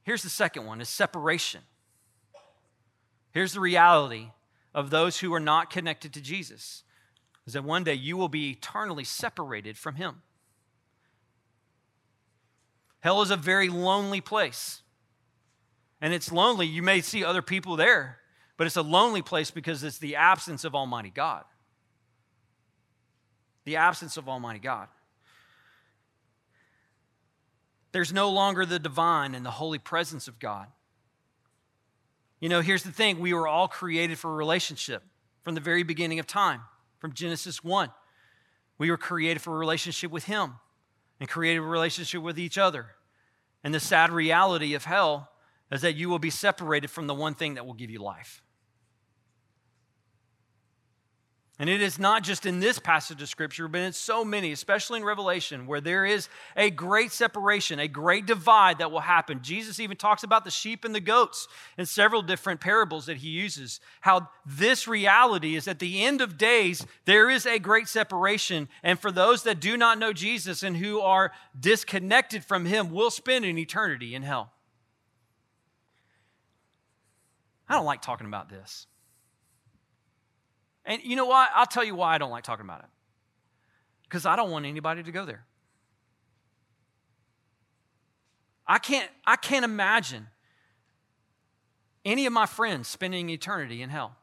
Here's 0.04 0.24
the 0.24 0.30
second 0.30 0.66
one 0.66 0.82
is 0.82 0.90
separation. 0.90 1.62
Here's 3.32 3.54
the 3.54 3.60
reality 3.60 4.30
of 4.74 4.90
those 4.90 5.20
who 5.20 5.34
are 5.34 5.40
not 5.40 5.70
connected 5.70 6.14
to 6.14 6.22
Jesus 6.22 6.84
is 7.46 7.54
that 7.54 7.64
one 7.64 7.84
day 7.84 7.94
you 7.94 8.18
will 8.18 8.30
be 8.30 8.52
eternally 8.52 9.04
separated 9.04 9.78
from 9.78 9.96
him. 9.96 10.22
Hell 13.02 13.22
is 13.22 13.32
a 13.32 13.38
very 13.38 13.70
lonely 13.70 14.22
place. 14.22 14.82
And 16.00 16.14
it's 16.14 16.32
lonely. 16.32 16.66
You 16.68 16.82
may 16.82 17.02
see 17.02 17.24
other 17.24 17.42
people 17.42 17.76
there, 17.76 18.20
but 18.58 18.68
it's 18.68 18.78
a 18.78 18.82
lonely 18.82 19.22
place 19.22 19.52
because 19.52 19.84
it's 19.84 19.98
the 19.98 20.16
absence 20.16 20.64
of 20.64 20.76
Almighty 20.76 21.10
God. 21.10 21.44
The 23.66 23.78
absence 23.78 24.18
of 24.18 24.28
Almighty 24.28 24.60
God. 24.60 24.88
There's 27.92 28.12
no 28.12 28.32
longer 28.32 28.66
the 28.66 28.80
divine 28.80 29.36
and 29.36 29.46
the 29.46 29.52
holy 29.52 29.80
presence 29.80 30.28
of 30.28 30.40
God. 30.40 30.68
You 32.40 32.50
know, 32.50 32.62
here's 32.62 32.84
the 32.84 32.92
thing 32.92 33.20
we 33.20 33.34
were 33.34 33.48
all 33.48 33.68
created 33.68 34.18
for 34.18 34.32
a 34.32 34.36
relationship 34.36 35.04
from 35.44 35.56
the 35.56 35.62
very 35.62 35.84
beginning 35.84 36.20
of 36.20 36.28
time, 36.28 36.62
from 37.00 37.14
Genesis 37.14 37.64
1. 37.64 37.90
We 38.78 38.90
were 38.90 38.98
created 38.98 39.42
for 39.42 39.56
a 39.56 39.58
relationship 39.58 40.12
with 40.12 40.26
Him 40.26 40.56
and 41.20 41.30
created 41.30 41.60
a 41.60 41.62
relationship 41.62 42.22
with 42.22 42.40
each 42.40 42.58
other. 42.58 42.88
And 43.64 43.74
the 43.74 43.80
sad 43.80 44.12
reality 44.12 44.74
of 44.74 44.86
hell 44.86 45.30
is 45.72 45.82
that 45.82 45.96
you 45.96 46.10
will 46.10 46.20
be 46.20 46.30
separated 46.30 46.90
from 46.90 47.08
the 47.08 47.14
one 47.14 47.36
thing 47.36 47.54
that 47.54 47.66
will 47.66 47.74
give 47.74 47.90
you 47.90 48.00
life. 48.00 48.42
And 51.60 51.70
it 51.70 51.84
is 51.84 52.00
not 52.00 52.24
just 52.24 52.48
in 52.48 52.60
this 52.60 52.80
passage 52.80 53.22
of 53.22 53.30
scripture, 53.30 53.68
but 53.68 53.82
in 53.82 53.94
so 53.94 54.26
many, 54.26 54.52
especially 54.52 55.00
in 55.00 55.06
Revelation, 55.06 55.68
where 55.68 55.82
there 55.82 56.04
is 56.04 56.28
a 56.58 56.72
great 56.72 57.12
separation, 57.12 57.78
a 57.78 57.88
great 57.88 58.26
divide 58.26 58.80
that 58.80 58.92
will 58.92 59.02
happen. 59.02 59.40
Jesus 59.44 59.80
even 59.80 59.96
talks 59.96 60.24
about 60.24 60.46
the 60.46 60.52
sheep 60.52 60.84
and 60.84 60.96
the 60.96 61.00
goats 61.00 61.48
in 61.78 61.86
several 61.86 62.24
different 62.24 62.60
parables 62.60 63.06
that 63.06 63.18
he 63.18 63.30
uses. 63.30 63.80
How 64.02 64.30
this 64.48 64.88
reality 64.88 65.56
is 65.56 65.68
at 65.68 65.78
the 65.78 66.04
end 66.04 66.22
of 66.22 66.40
days, 66.40 66.88
there 67.06 67.30
is 67.30 67.46
a 67.46 67.60
great 67.60 67.88
separation. 67.88 68.68
And 68.82 69.00
for 69.00 69.12
those 69.12 69.44
that 69.44 69.60
do 69.60 69.78
not 69.78 70.00
know 70.00 70.12
Jesus 70.12 70.64
and 70.64 70.76
who 70.76 71.02
are 71.02 71.34
disconnected 71.58 72.44
from 72.44 72.66
him, 72.66 72.90
will 72.90 73.12
spend 73.12 73.46
an 73.46 73.60
eternity 73.60 74.16
in 74.16 74.24
hell. 74.24 74.52
I 77.70 77.76
don't 77.76 77.86
like 77.86 78.02
talking 78.02 78.28
about 78.28 78.50
this. 78.50 78.88
And 80.86 81.02
you 81.04 81.16
know 81.16 81.26
what? 81.26 81.50
I'll 81.54 81.66
tell 81.66 81.84
you 81.84 81.96
why 81.96 82.16
I 82.16 82.18
don't 82.18 82.32
like 82.32 82.44
talking 82.44 82.66
about 82.66 82.82
it. 82.82 82.90
Because 84.04 84.26
I 84.26 84.36
don't 84.36 84.52
want 84.52 84.66
anybody 84.66 85.04
to 85.04 85.12
go 85.12 85.26
there. 85.26 85.46
I 88.68 88.80
can't, 88.80 89.10
I 89.26 89.36
can't 89.36 89.66
imagine 89.66 90.28
any 92.06 92.26
of 92.26 92.34
my 92.34 92.46
friends 92.46 92.88
spending 92.88 93.30
eternity 93.30 93.82
in 93.82 93.90
hell. 93.90 94.16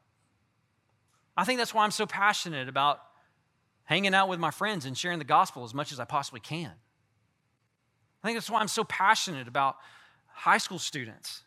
I 1.37 1.45
think 1.45 1.59
that's 1.59 1.73
why 1.73 1.85
I'm 1.85 1.91
so 1.91 2.07
passionate 2.07 2.69
about 2.69 3.01
hanging 3.85 4.15
out 4.15 4.29
with 4.29 4.39
my 4.39 4.51
friends 4.51 4.85
and 4.85 4.97
sharing 4.97 5.19
the 5.19 5.25
gospel 5.25 5.65
as 5.65 5.75
much 5.75 5.93
as 5.93 6.01
I 6.01 6.05
possibly 6.05 6.41
can. 6.41 6.73
I 8.23 8.27
think 8.27 8.37
that's 8.37 8.51
why 8.51 8.61
I'm 8.61 8.69
so 8.69 8.85
passionate 8.85 9.49
about 9.49 9.77
high 10.27 10.59
school 10.59 10.79
students 10.79 11.43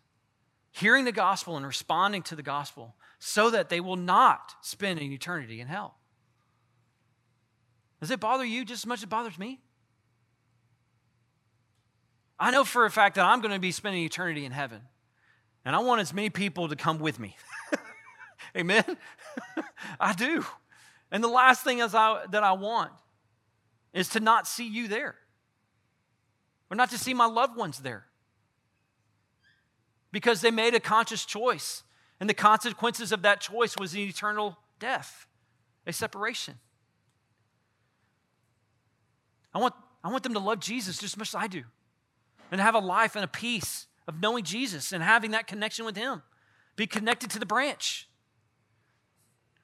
hearing 0.72 1.06
the 1.06 1.12
gospel 1.12 1.56
and 1.56 1.66
responding 1.66 2.24
to 2.24 2.36
the 2.36 2.44
gospel 2.44 2.96
so 3.26 3.50
that 3.50 3.70
they 3.70 3.80
will 3.80 3.96
not 3.96 4.54
spend 4.60 5.00
an 5.00 5.10
eternity 5.10 5.62
in 5.62 5.68
hell. 5.68 5.96
Does 8.02 8.12
it 8.12 8.20
bother 8.20 8.44
you 8.44 8.66
just 8.66 8.84
as 8.84 8.86
much 8.86 9.00
as 9.00 9.04
it 9.04 9.10
bothers 9.10 9.40
me? 9.40 9.62
I 12.38 12.52
know 12.52 12.66
for 12.66 12.84
a 12.84 12.92
fact 12.92 13.16
that 13.16 13.26
I'm 13.26 13.40
going 13.40 13.54
to 13.54 13.62
be 13.62 13.72
spending 13.72 14.04
eternity 14.04 14.44
in 14.44 14.52
heaven, 14.52 14.82
and 15.64 15.74
I 15.74 15.80
want 15.80 16.02
as 16.02 16.14
many 16.14 16.30
people 16.30 16.68
to 16.68 16.76
come 16.76 17.00
with 17.00 17.18
me. 17.18 17.38
Amen? 18.58 18.84
I 20.02 20.12
do. 20.12 20.46
And 21.10 21.24
the 21.24 21.30
last 21.30 21.64
thing 21.64 21.80
is 21.80 21.96
I, 21.96 22.26
that 22.30 22.44
I 22.44 22.52
want 22.52 22.92
is 23.94 24.10
to 24.10 24.20
not 24.20 24.48
see 24.48 24.68
you 24.68 24.90
there, 24.90 25.16
or 26.70 26.76
not 26.76 26.90
to 26.90 26.98
see 26.98 27.14
my 27.14 27.28
loved 27.28 27.56
ones 27.56 27.80
there, 27.80 28.06
because 30.12 30.42
they 30.42 30.52
made 30.52 30.76
a 30.76 30.82
conscious 30.82 31.24
choice 31.24 31.84
and 32.20 32.30
the 32.30 32.34
consequences 32.34 33.12
of 33.12 33.22
that 33.24 33.42
choice 33.42 33.76
was 33.78 33.94
an 33.94 34.02
eternal 34.02 34.58
death, 34.80 35.28
a 35.86 35.94
separation. 35.94 36.56
I 39.54 39.60
want, 39.60 39.74
I 40.04 40.10
want 40.10 40.24
them 40.24 40.34
to 40.34 40.40
love 40.40 40.60
Jesus 40.60 40.98
just 40.98 41.14
as 41.14 41.18
much 41.18 41.30
as 41.30 41.36
I 41.36 41.48
do 41.48 41.64
and 42.52 42.62
have 42.62 42.76
a 42.76 42.80
life 42.80 43.16
and 43.16 43.24
a 43.24 43.28
peace 43.28 43.88
of 44.08 44.22
knowing 44.22 44.44
Jesus 44.44 44.92
and 44.92 45.04
having 45.04 45.32
that 45.32 45.48
connection 45.48 45.86
with 45.86 45.96
Him. 45.96 46.22
Be 46.76 46.88
connected 46.88 47.30
to 47.32 47.40
the 47.40 47.46
branch. 47.46 48.08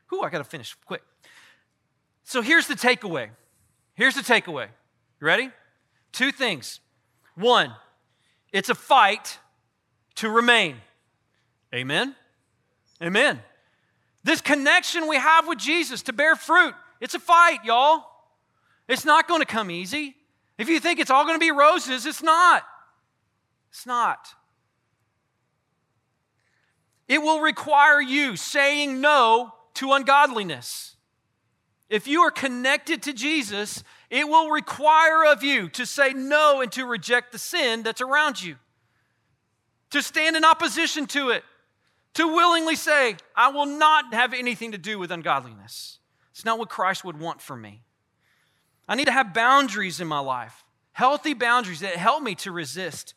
Whew, 0.10 0.22
I 0.22 0.30
got 0.30 0.40
to 0.40 0.44
finish 0.44 0.76
quick. 0.86 1.04
So 2.24 2.42
here's 2.42 2.68
the 2.68 2.76
takeaway. 2.76 3.30
Here's 3.94 4.16
the 4.16 4.22
takeaway. 4.22 4.68
You 5.20 5.28
ready? 5.28 5.50
Two 6.12 6.32
things. 6.32 6.80
One, 7.36 7.74
it's 8.52 8.70
a 8.70 8.76
fight 8.76 9.40
to 10.16 10.30
remain. 10.30 10.78
Amen? 11.74 12.16
Amen. 13.02 13.42
This 14.24 14.42
connection 14.42 15.08
we 15.08 15.16
have 15.16 15.48
with 15.48 15.58
Jesus 15.58 16.02
to 16.04 16.14
bear 16.14 16.36
fruit, 16.36 16.74
it's 17.00 17.16
a 17.16 17.20
fight, 17.20 17.60
y'all. 17.64 18.06
It's 18.88 19.06
not 19.06 19.28
going 19.28 19.42
to 19.42 19.46
come 19.46 19.72
easy. 19.72 20.16
If 20.58 20.68
you 20.68 20.80
think 20.80 21.00
it's 21.00 21.12
all 21.12 21.24
going 21.24 21.36
to 21.36 21.40
be 21.40 21.52
roses, 21.52 22.06
it's 22.06 22.24
not. 22.24 22.64
It's 23.70 23.86
not. 23.86 24.28
It 27.08 27.22
will 27.22 27.40
require 27.40 28.02
you 28.02 28.36
saying 28.36 29.00
no 29.00 29.54
to 29.76 29.94
ungodliness. 29.94 30.96
If 31.90 32.08
you 32.08 32.22
are 32.22 32.32
connected 32.32 33.02
to 33.04 33.14
Jesus, 33.14 33.84
it 34.10 34.28
will 34.28 34.50
require 34.50 35.26
of 35.26 35.44
you 35.44 35.70
to 35.70 35.86
say 35.86 36.14
no 36.14 36.62
and 36.62 36.72
to 36.74 36.86
reject 36.86 37.32
the 37.32 37.40
sin 37.40 37.84
that's 37.84 38.02
around 38.02 38.42
you, 38.42 38.58
to 39.92 40.02
stand 40.02 40.36
in 40.36 40.44
opposition 40.44 41.08
to 41.08 41.30
it 41.30 41.44
to 42.15 42.28
willingly 42.28 42.76
say, 42.76 43.15
I 43.36 43.50
will 43.50 43.65
not 43.65 44.13
have 44.13 44.34
anything 44.34 44.72
to 44.72 44.78
do 44.78 45.00
with 45.00 45.12
ungodliness. 45.12 46.00
It's 46.32 46.45
not 46.45 46.60
what 46.60 46.69
Christ 46.69 47.04
would 47.04 47.19
want 47.19 47.41
for 47.41 47.56
me. 47.56 47.84
I 48.88 48.95
need 48.95 49.06
to 49.06 49.12
have 49.12 49.34
boundaries 49.34 50.02
in 50.02 50.08
my 50.08 50.19
life, 50.19 50.63
healthy 50.93 51.34
boundaries 51.34 51.82
that 51.82 51.95
help 51.95 52.24
me 52.24 52.36
to 52.36 52.52
resist. 52.52 53.13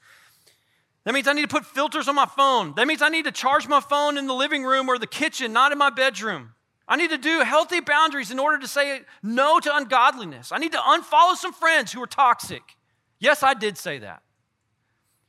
That 1.05 1.15
means 1.15 1.27
I 1.27 1.33
need 1.33 1.43
to 1.43 1.49
put 1.49 1.65
filters 1.65 2.09
on 2.09 2.15
my 2.15 2.27
phone. 2.27 2.75
That 2.77 2.87
means 2.87 3.03
I 3.03 3.09
need 3.09 3.25
to 3.25 3.33
charge 3.33 3.67
my 3.67 3.81
phone 3.81 4.19
in 4.19 4.27
the 4.27 4.35
living 4.35 4.65
room 4.65 4.89
or 4.89 4.99
the 4.99 5.07
kitchen, 5.07 5.53
not 5.53 5.73
in 5.73 5.79
my 5.79 5.91
bedroom. 5.91 6.55
I 6.87 6.97
need 6.97 7.11
to 7.11 7.19
do 7.19 7.41
healthy 7.41 7.81
boundaries 7.81 8.31
in 8.31 8.39
order 8.39 8.59
to 8.59 8.69
say 8.69 9.01
no 9.23 9.59
to 9.61 9.77
ungodliness. 9.77 10.53
I 10.53 10.59
need 10.59 10.73
to 10.73 10.79
unfollow 10.79 11.37
some 11.37 11.53
friends 11.53 11.93
who 11.93 12.03
are 12.03 12.07
toxic. 12.07 12.63
Yes, 13.19 13.43
I 13.43 13.55
did 13.55 13.79
say 13.79 13.99
that. 13.99 14.23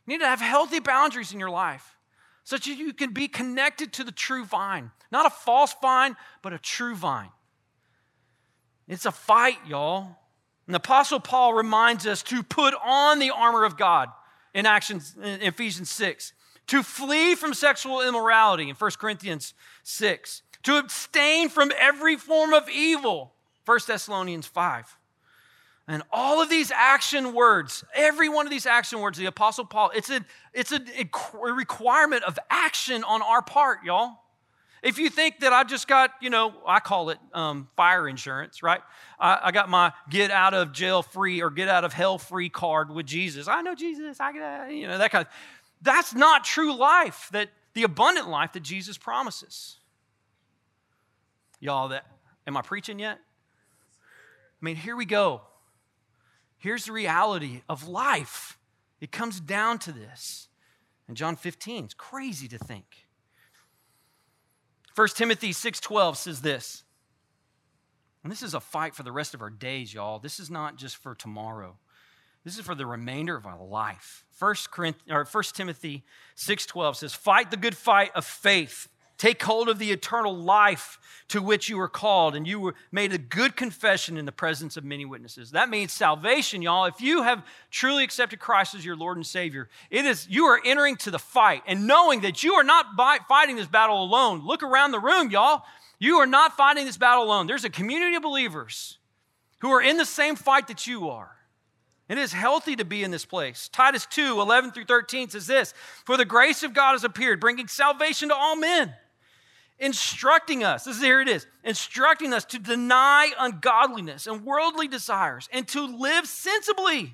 You 0.05 0.13
need 0.13 0.21
to 0.21 0.27
have 0.27 0.41
healthy 0.41 0.79
boundaries 0.79 1.31
in 1.31 1.39
your 1.39 1.49
life 1.49 1.92
such 2.43 2.65
that 2.65 2.77
you 2.77 2.93
can 2.93 3.11
be 3.11 3.27
connected 3.27 3.93
to 3.93 4.03
the 4.03 4.11
true 4.11 4.45
vine. 4.45 4.91
Not 5.11 5.25
a 5.25 5.29
false 5.29 5.75
vine, 5.81 6.15
but 6.41 6.53
a 6.53 6.57
true 6.57 6.95
vine. 6.95 7.29
It's 8.87 9.05
a 9.05 9.11
fight, 9.11 9.59
y'all. 9.67 10.17
And 10.67 10.73
the 10.73 10.77
Apostle 10.77 11.19
Paul 11.19 11.53
reminds 11.53 12.07
us 12.07 12.23
to 12.23 12.43
put 12.43 12.73
on 12.83 13.19
the 13.19 13.31
armor 13.31 13.63
of 13.63 13.77
God 13.77 14.09
in 14.53 14.65
Actions 14.65 15.15
in 15.21 15.41
Ephesians 15.41 15.89
6, 15.89 16.33
to 16.67 16.83
flee 16.83 17.35
from 17.35 17.53
sexual 17.53 18.01
immorality 18.01 18.69
in 18.69 18.75
1 18.75 18.91
Corinthians 18.99 19.53
6, 19.83 20.41
to 20.63 20.77
abstain 20.77 21.49
from 21.49 21.71
every 21.77 22.15
form 22.15 22.53
of 22.53 22.69
evil, 22.69 23.33
1 23.65 23.79
Thessalonians 23.87 24.47
5. 24.47 24.97
And 25.87 26.01
all 26.11 26.41
of 26.41 26.49
these 26.49 26.71
action 26.71 27.33
words, 27.33 27.83
every 27.93 28.29
one 28.29 28.45
of 28.45 28.51
these 28.51 28.65
action 28.65 29.01
words, 29.01 29.17
the 29.17 29.25
Apostle 29.25 29.65
Paul, 29.65 29.91
it's 29.93 30.09
a, 30.09 30.25
it's 30.53 30.71
a, 30.71 30.79
a 30.97 31.53
requirement 31.53 32.23
of 32.23 32.39
action 32.49 33.03
on 33.03 33.21
our 33.21 33.41
part, 33.41 33.83
y'all. 33.83 34.19
If 34.81 34.97
you 34.97 35.09
think 35.09 35.39
that 35.39 35.53
I 35.53 35.63
just 35.63 35.87
got, 35.87 36.11
you 36.21 36.29
know, 36.29 36.53
I 36.65 36.79
call 36.79 37.09
it 37.09 37.17
um, 37.33 37.69
fire 37.75 38.07
insurance, 38.07 38.61
right? 38.61 38.81
I, 39.19 39.39
I, 39.43 39.51
got 39.51 39.69
my 39.69 39.93
get 40.09 40.29
out 40.29 40.53
of 40.53 40.73
jail 40.73 41.01
free 41.01 41.41
or 41.41 41.49
get 41.49 41.69
out 41.69 41.85
of 41.85 41.93
hell 41.93 42.17
free 42.17 42.49
card 42.49 42.91
with 42.91 43.05
Jesus. 43.05 43.47
I 43.47 43.61
know 43.61 43.75
Jesus. 43.75 44.19
I 44.19 44.33
got, 44.33 44.71
you 44.73 44.87
know, 44.87 44.97
that 44.97 45.11
kind 45.11 45.25
of. 45.25 45.33
That's 45.81 46.13
not 46.13 46.43
true 46.43 46.75
life. 46.75 47.29
That 47.31 47.49
the 47.73 47.83
abundant 47.83 48.29
life 48.29 48.53
that 48.53 48.63
Jesus 48.63 48.97
promises. 48.97 49.77
Y'all, 51.61 51.87
that 51.89 52.05
am 52.45 52.57
I 52.57 52.61
preaching 52.61 52.99
yet? 52.99 53.19
I 53.19 54.65
mean, 54.65 54.75
here 54.75 54.97
we 54.97 55.05
go. 55.05 55.41
Here's 56.63 56.85
the 56.85 56.93
reality 56.93 57.61
of 57.67 57.89
life 57.89 58.57
it 59.01 59.11
comes 59.11 59.41
down 59.41 59.79
to 59.79 59.91
this. 59.91 60.47
And 61.09 61.17
John 61.17 61.35
15, 61.35 61.83
it's 61.83 61.93
crazy 61.93 62.47
to 62.47 62.57
think. 62.57 62.85
1 64.95 65.07
Timothy 65.17 65.51
6:12 65.51 66.15
says 66.15 66.41
this. 66.41 66.85
And 68.23 68.31
this 68.31 68.41
is 68.41 68.53
a 68.53 68.61
fight 68.61 68.95
for 68.95 69.03
the 69.03 69.11
rest 69.11 69.33
of 69.33 69.41
our 69.41 69.49
days, 69.49 69.93
y'all. 69.93 70.19
This 70.19 70.39
is 70.39 70.49
not 70.49 70.77
just 70.77 70.95
for 70.95 71.13
tomorrow. 71.13 71.79
This 72.45 72.57
is 72.57 72.65
for 72.65 72.75
the 72.75 72.85
remainder 72.85 73.35
of 73.35 73.45
our 73.45 73.61
life. 73.61 74.23
1, 74.39 74.55
Corinthians, 74.71 75.11
or 75.11 75.25
1 75.25 75.43
Timothy 75.53 76.05
6:12 76.35 76.95
says, 76.95 77.13
"Fight 77.13 77.51
the 77.51 77.57
good 77.57 77.75
fight 77.75 78.13
of 78.15 78.25
faith. 78.25 78.87
Take 79.17 79.41
hold 79.41 79.69
of 79.69 79.79
the 79.79 79.91
eternal 79.91 80.35
life 80.35 80.99
to 81.29 81.41
which 81.41 81.69
you 81.69 81.77
were 81.77 81.87
called, 81.87 82.35
and 82.35 82.47
you 82.47 82.59
were 82.59 82.75
made 82.91 83.13
a 83.13 83.17
good 83.17 83.55
confession 83.55 84.17
in 84.17 84.25
the 84.25 84.31
presence 84.31 84.75
of 84.75 84.83
many 84.83 85.05
witnesses. 85.05 85.51
That 85.51 85.69
means 85.69 85.93
salvation, 85.93 86.61
y'all. 86.61 86.85
If 86.85 86.99
you 86.99 87.23
have 87.23 87.45
truly 87.71 88.03
accepted 88.03 88.39
Christ 88.39 88.75
as 88.75 88.85
your 88.85 88.95
Lord 88.95 89.17
and 89.17 89.25
Savior, 89.25 89.69
it 89.89 90.05
is 90.05 90.27
you 90.29 90.45
are 90.45 90.59
entering 90.65 90.95
to 90.97 91.11
the 91.11 91.19
fight 91.19 91.63
and 91.67 91.87
knowing 91.87 92.21
that 92.21 92.43
you 92.43 92.53
are 92.53 92.63
not 92.63 92.87
fighting 93.27 93.55
this 93.55 93.67
battle 93.67 94.03
alone. 94.03 94.45
Look 94.45 94.63
around 94.63 94.91
the 94.91 94.99
room, 94.99 95.29
y'all. 95.29 95.63
You 95.99 96.17
are 96.17 96.27
not 96.27 96.57
fighting 96.57 96.85
this 96.85 96.97
battle 96.97 97.23
alone. 97.23 97.47
There's 97.47 97.63
a 97.63 97.69
community 97.69 98.15
of 98.15 98.23
believers 98.23 98.97
who 99.59 99.71
are 99.71 99.81
in 99.81 99.97
the 99.97 100.05
same 100.05 100.35
fight 100.35 100.67
that 100.67 100.87
you 100.87 101.09
are. 101.09 101.31
It 102.09 102.17
is 102.17 102.33
healthy 102.33 102.75
to 102.75 102.83
be 102.83 103.03
in 103.03 103.11
this 103.11 103.25
place. 103.25 103.69
Titus 103.69 104.05
2 104.07 104.41
11 104.41 104.71
through 104.71 104.85
13 104.85 105.29
says 105.29 105.47
this 105.47 105.73
For 106.05 106.17
the 106.17 106.25
grace 106.25 106.63
of 106.63 106.73
God 106.73 106.91
has 106.91 107.03
appeared, 107.03 107.39
bringing 107.39 107.67
salvation 107.67 108.29
to 108.29 108.35
all 108.35 108.57
men 108.57 108.93
instructing 109.83 110.63
us, 110.63 110.85
this 110.85 110.95
is 110.95 111.03
here 111.03 111.19
it 111.19 111.27
is, 111.27 111.45
instructing 111.63 112.33
us 112.33 112.45
to 112.45 112.57
deny 112.57 113.31
ungodliness 113.37 114.27
and 114.27 114.45
worldly 114.45 114.87
desires 114.87 115.49
and 115.51 115.67
to 115.67 115.85
live 115.85 116.25
sensibly, 116.25 117.13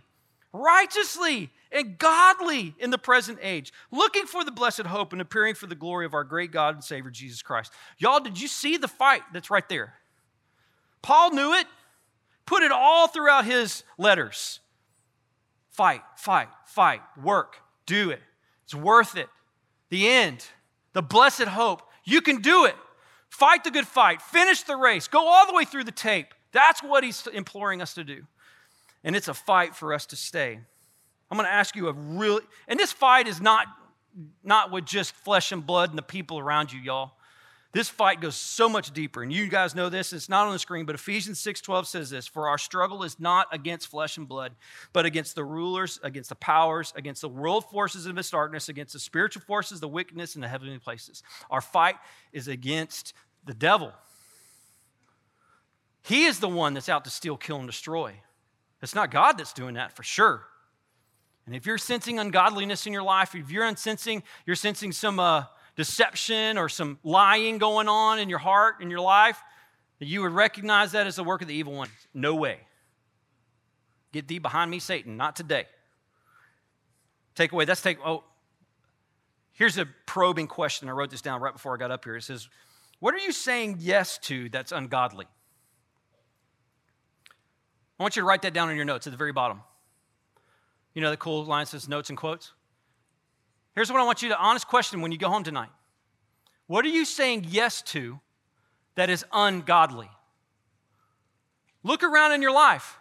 righteously, 0.53 1.49
and 1.71 1.97
godly 1.97 2.75
in 2.79 2.91
the 2.91 2.97
present 2.97 3.39
age, 3.41 3.73
looking 3.91 4.25
for 4.25 4.43
the 4.43 4.51
blessed 4.51 4.83
hope 4.83 5.13
and 5.13 5.21
appearing 5.21 5.55
for 5.55 5.65
the 5.65 5.75
glory 5.75 6.05
of 6.05 6.13
our 6.13 6.23
great 6.23 6.51
God 6.51 6.75
and 6.75 6.83
Savior 6.83 7.11
Jesus 7.11 7.41
Christ. 7.41 7.73
Y'all, 7.97 8.19
did 8.19 8.39
you 8.39 8.47
see 8.47 8.77
the 8.77 8.87
fight 8.87 9.21
that's 9.33 9.49
right 9.49 9.67
there? 9.67 9.93
Paul 11.01 11.31
knew 11.31 11.53
it, 11.53 11.65
put 12.45 12.61
it 12.61 12.71
all 12.71 13.07
throughout 13.07 13.45
his 13.45 13.83
letters. 13.97 14.59
Fight, 15.71 16.01
fight, 16.17 16.49
fight, 16.65 17.01
work, 17.21 17.57
do 17.87 18.11
it. 18.11 18.21
It's 18.65 18.75
worth 18.75 19.17
it. 19.17 19.29
The 19.89 20.07
end, 20.07 20.45
the 20.93 21.01
blessed 21.01 21.43
hope. 21.43 21.83
You 22.09 22.21
can 22.21 22.41
do 22.41 22.65
it. 22.65 22.75
Fight 23.29 23.63
the 23.63 23.71
good 23.71 23.87
fight, 23.87 24.21
finish 24.21 24.63
the 24.63 24.75
race, 24.75 25.07
go 25.07 25.27
all 25.27 25.45
the 25.45 25.53
way 25.53 25.63
through 25.63 25.83
the 25.83 25.91
tape. 25.91 26.33
That's 26.51 26.81
what 26.81 27.03
he's 27.03 27.27
imploring 27.27 27.81
us 27.81 27.93
to 27.93 28.03
do. 28.03 28.23
And 29.03 29.15
it's 29.15 29.27
a 29.27 29.33
fight 29.33 29.75
for 29.75 29.93
us 29.93 30.07
to 30.07 30.15
stay. 30.15 30.59
I'm 31.29 31.37
going 31.37 31.45
to 31.45 31.53
ask 31.53 31.75
you 31.75 31.87
a 31.87 31.93
really, 31.93 32.41
and 32.67 32.79
this 32.79 32.91
fight 32.91 33.27
is 33.27 33.39
not, 33.39 33.67
not 34.43 34.71
with 34.71 34.85
just 34.85 35.13
flesh 35.13 35.51
and 35.51 35.63
blood 35.63 35.89
and 35.89 35.97
the 35.97 36.03
people 36.03 36.39
around 36.39 36.73
you, 36.73 36.79
y'all. 36.79 37.11
This 37.71 37.87
fight 37.87 38.19
goes 38.19 38.35
so 38.35 38.67
much 38.67 38.91
deeper, 38.93 39.21
and 39.21 39.31
you 39.31 39.47
guys 39.47 39.75
know 39.75 39.89
this. 39.89 40.11
It's 40.11 40.27
not 40.27 40.47
on 40.47 40.53
the 40.53 40.59
screen, 40.59 40.85
but 40.85 40.95
Ephesians 40.95 41.39
6:12 41.39 41.87
says 41.87 42.09
this: 42.09 42.25
"For 42.25 42.47
our 42.47 42.57
struggle 42.57 43.03
is 43.03 43.19
not 43.19 43.47
against 43.51 43.87
flesh 43.87 44.17
and 44.17 44.27
blood, 44.27 44.55
but 44.91 45.05
against 45.05 45.35
the 45.35 45.43
rulers, 45.43 45.99
against 46.01 46.29
the 46.29 46.35
powers, 46.35 46.91
against 46.95 47.21
the 47.21 47.29
world 47.29 47.69
forces 47.69 48.07
of 48.07 48.15
this 48.15 48.31
darkness, 48.31 48.69
against 48.69 48.93
the 48.93 48.99
spiritual 48.99 49.43
forces, 49.43 49.79
the 49.79 49.87
wickedness 49.87 50.33
in 50.33 50.41
the 50.41 50.47
heavenly 50.47 50.79
places." 50.79 51.21
Our 51.51 51.61
fight 51.61 51.97
is 52.33 52.47
against 52.47 53.13
the 53.45 53.53
devil. 53.53 53.93
He 56.01 56.25
is 56.25 56.39
the 56.39 56.49
one 56.49 56.73
that's 56.73 56.89
out 56.89 57.03
to 57.03 57.11
steal, 57.11 57.37
kill, 57.37 57.57
and 57.57 57.67
destroy. 57.67 58.19
It's 58.81 58.95
not 58.95 59.11
God 59.11 59.37
that's 59.37 59.53
doing 59.53 59.75
that 59.75 59.95
for 59.95 60.01
sure. 60.01 60.47
And 61.45 61.55
if 61.55 61.67
you're 61.67 61.77
sensing 61.77 62.17
ungodliness 62.17 62.87
in 62.87 62.93
your 62.93 63.03
life, 63.03 63.35
if 63.35 63.51
you're 63.51 63.65
unsensing, 63.65 64.23
you're 64.45 64.55
sensing 64.55 64.91
some 64.91 65.19
uh, 65.19 65.45
deception 65.79 66.57
or 66.57 66.67
some 66.67 66.99
lying 67.05 67.57
going 67.57 67.87
on 67.87 68.19
in 68.19 68.27
your 68.27 68.37
heart, 68.37 68.81
in 68.81 68.89
your 68.89 68.99
life, 68.99 69.41
that 69.99 70.07
you 70.07 70.21
would 70.21 70.33
recognize 70.33 70.91
that 70.91 71.07
as 71.07 71.15
the 71.15 71.23
work 71.23 71.41
of 71.41 71.47
the 71.47 71.53
evil 71.53 71.71
one. 71.71 71.87
No 72.13 72.35
way. 72.35 72.59
Get 74.11 74.27
thee 74.27 74.39
behind 74.39 74.69
me, 74.69 74.79
Satan. 74.79 75.15
Not 75.15 75.37
today. 75.37 75.67
Take 77.33 77.53
away. 77.53 77.63
That's 77.63 77.81
take. 77.81 77.97
Oh, 78.05 78.25
here's 79.53 79.77
a 79.77 79.85
probing 80.05 80.47
question. 80.47 80.89
I 80.89 80.91
wrote 80.91 81.11
this 81.11 81.21
down 81.21 81.39
right 81.39 81.53
before 81.53 81.75
I 81.75 81.77
got 81.77 81.91
up 81.91 82.03
here. 82.03 82.17
It 82.17 82.23
says, 82.23 82.49
"What 82.99 83.13
are 83.13 83.19
you 83.19 83.31
saying 83.31 83.77
yes 83.79 84.17
to 84.23 84.49
that's 84.49 84.73
ungodly?" 84.73 85.27
I 87.97 88.03
want 88.03 88.17
you 88.17 88.21
to 88.21 88.25
write 88.25 88.41
that 88.41 88.53
down 88.53 88.69
in 88.69 88.75
your 88.75 88.83
notes 88.83 89.07
at 89.07 89.11
the 89.11 89.17
very 89.17 89.31
bottom. 89.31 89.61
You 90.93 91.01
know 91.01 91.09
the 91.09 91.15
cool 91.15 91.45
line 91.45 91.67
says 91.67 91.87
notes 91.87 92.09
and 92.09 92.17
quotes. 92.17 92.51
Here's 93.75 93.91
what 93.91 94.01
I 94.01 94.05
want 94.05 94.21
you 94.21 94.29
to 94.29 94.37
honest 94.37 94.67
question 94.67 95.01
when 95.01 95.11
you 95.11 95.17
go 95.17 95.29
home 95.29 95.43
tonight. 95.43 95.69
What 96.67 96.85
are 96.85 96.89
you 96.89 97.05
saying 97.05 97.45
yes 97.49 97.81
to 97.83 98.19
that 98.95 99.09
is 99.09 99.25
ungodly? 99.31 100.09
Look 101.83 102.03
around 102.03 102.33
in 102.33 102.41
your 102.41 102.51
life. 102.51 102.97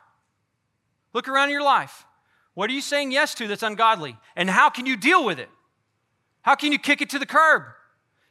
Look 1.13 1.29
around 1.29 1.49
in 1.49 1.53
your 1.53 1.63
life. 1.63 2.07
What 2.55 2.71
are 2.71 2.73
you 2.73 2.81
saying 2.81 3.13
yes 3.13 3.35
to 3.37 3.47
that's 3.47 3.63
ungodly? 3.63 4.17
And 4.37 4.49
how 4.49 4.71
can 4.71 4.87
you 4.87 4.97
deal 4.97 5.25
with 5.25 5.39
it? 5.39 5.49
How 6.43 6.55
can 6.55 6.73
you 6.73 6.79
kick 6.79 7.01
it 7.01 7.11
to 7.11 7.19
the 7.19 7.27
curb? 7.27 7.63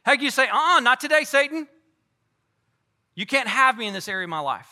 How 0.02 0.14
can 0.14 0.24
you 0.24 0.30
say, 0.30 0.48
uh 0.48 0.76
uh 0.76 0.80
not 0.80 1.00
today, 1.00 1.24
Satan? 1.24 1.68
You 3.14 3.26
can't 3.26 3.48
have 3.48 3.76
me 3.76 3.86
in 3.86 3.94
this 3.94 4.08
area 4.08 4.24
of 4.24 4.30
my 4.30 4.40
life. 4.40 4.68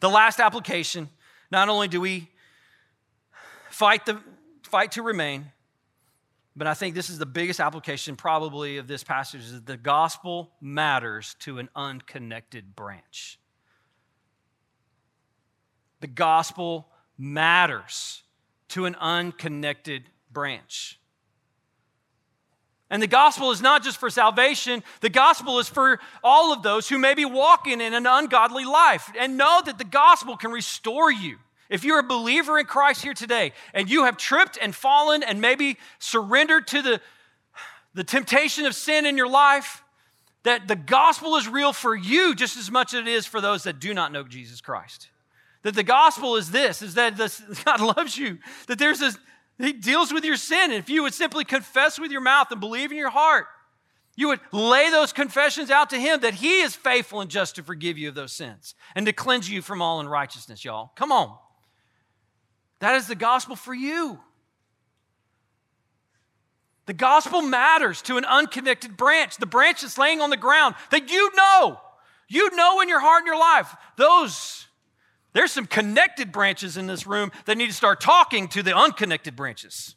The 0.00 0.08
last 0.08 0.40
application 0.40 1.08
not 1.50 1.68
only 1.68 1.88
do 1.88 2.00
we 2.00 2.30
fight 3.70 4.06
the, 4.06 4.20
fight 4.74 4.90
to 4.90 5.02
remain. 5.02 5.52
But 6.56 6.66
I 6.66 6.74
think 6.74 6.96
this 6.96 7.08
is 7.08 7.16
the 7.16 7.26
biggest 7.26 7.60
application, 7.60 8.16
probably, 8.16 8.78
of 8.78 8.88
this 8.88 9.04
passage 9.04 9.42
is 9.42 9.52
that 9.52 9.66
the 9.66 9.76
gospel 9.76 10.50
matters 10.60 11.36
to 11.42 11.60
an 11.60 11.68
unconnected 11.76 12.74
branch. 12.74 13.38
The 16.00 16.08
gospel 16.08 16.88
matters 17.16 18.24
to 18.70 18.86
an 18.86 18.96
unconnected 18.96 20.10
branch. 20.32 20.98
And 22.90 23.00
the 23.00 23.06
gospel 23.06 23.52
is 23.52 23.62
not 23.62 23.84
just 23.84 23.98
for 23.98 24.10
salvation, 24.10 24.82
the 25.02 25.08
gospel 25.08 25.60
is 25.60 25.68
for 25.68 26.00
all 26.24 26.52
of 26.52 26.64
those 26.64 26.88
who 26.88 26.98
may 26.98 27.14
be 27.14 27.24
walking 27.24 27.80
in 27.80 27.94
an 27.94 28.06
ungodly 28.06 28.64
life. 28.64 29.08
And 29.16 29.38
know 29.38 29.62
that 29.64 29.78
the 29.78 29.84
gospel 29.84 30.36
can 30.36 30.50
restore 30.50 31.12
you. 31.12 31.38
If 31.74 31.82
you're 31.82 31.98
a 31.98 32.04
believer 32.04 32.56
in 32.56 32.66
Christ 32.66 33.02
here 33.02 33.14
today 33.14 33.50
and 33.72 33.90
you 33.90 34.04
have 34.04 34.16
tripped 34.16 34.56
and 34.62 34.72
fallen 34.72 35.24
and 35.24 35.40
maybe 35.40 35.76
surrendered 35.98 36.68
to 36.68 36.82
the, 36.82 37.00
the 37.94 38.04
temptation 38.04 38.64
of 38.64 38.76
sin 38.76 39.04
in 39.04 39.16
your 39.16 39.28
life, 39.28 39.82
that 40.44 40.68
the 40.68 40.76
gospel 40.76 41.34
is 41.34 41.48
real 41.48 41.72
for 41.72 41.96
you 41.96 42.36
just 42.36 42.56
as 42.56 42.70
much 42.70 42.94
as 42.94 43.00
it 43.00 43.08
is 43.08 43.26
for 43.26 43.40
those 43.40 43.64
that 43.64 43.80
do 43.80 43.92
not 43.92 44.12
know 44.12 44.22
Jesus 44.22 44.60
Christ. 44.60 45.08
That 45.62 45.74
the 45.74 45.82
gospel 45.82 46.36
is 46.36 46.52
this, 46.52 46.80
is 46.80 46.94
that 46.94 47.16
this, 47.16 47.40
God 47.64 47.80
loves 47.80 48.16
you, 48.16 48.38
that 48.68 48.78
there's 48.78 49.00
this, 49.00 49.18
he 49.58 49.72
deals 49.72 50.12
with 50.12 50.24
your 50.24 50.36
sin. 50.36 50.70
And 50.70 50.74
if 50.74 50.88
you 50.88 51.02
would 51.02 51.14
simply 51.14 51.44
confess 51.44 51.98
with 51.98 52.12
your 52.12 52.20
mouth 52.20 52.52
and 52.52 52.60
believe 52.60 52.92
in 52.92 52.98
your 52.98 53.10
heart, 53.10 53.46
you 54.14 54.28
would 54.28 54.38
lay 54.52 54.92
those 54.92 55.12
confessions 55.12 55.72
out 55.72 55.90
to 55.90 55.98
him 55.98 56.20
that 56.20 56.34
he 56.34 56.60
is 56.60 56.76
faithful 56.76 57.20
and 57.20 57.28
just 57.28 57.56
to 57.56 57.64
forgive 57.64 57.98
you 57.98 58.10
of 58.10 58.14
those 58.14 58.32
sins 58.32 58.76
and 58.94 59.06
to 59.06 59.12
cleanse 59.12 59.50
you 59.50 59.60
from 59.60 59.82
all 59.82 59.98
unrighteousness, 59.98 60.64
y'all. 60.64 60.92
Come 60.94 61.10
on. 61.10 61.36
That 62.84 62.96
is 62.96 63.06
the 63.06 63.14
gospel 63.14 63.56
for 63.56 63.72
you. 63.72 64.20
The 66.84 66.92
gospel 66.92 67.40
matters 67.40 68.02
to 68.02 68.18
an 68.18 68.26
unconnected 68.26 68.94
branch, 68.94 69.38
the 69.38 69.46
branch 69.46 69.80
that's 69.80 69.96
laying 69.96 70.20
on 70.20 70.28
the 70.28 70.36
ground 70.36 70.74
that 70.90 71.10
you 71.10 71.30
know. 71.34 71.80
You 72.28 72.54
know 72.54 72.82
in 72.82 72.90
your 72.90 73.00
heart 73.00 73.20
and 73.20 73.26
your 73.26 73.38
life. 73.40 73.74
Those, 73.96 74.66
there's 75.32 75.50
some 75.50 75.64
connected 75.64 76.30
branches 76.30 76.76
in 76.76 76.86
this 76.86 77.06
room 77.06 77.32
that 77.46 77.56
need 77.56 77.68
to 77.68 77.72
start 77.72 78.02
talking 78.02 78.48
to 78.48 78.62
the 78.62 78.76
unconnected 78.76 79.34
branches. 79.34 79.94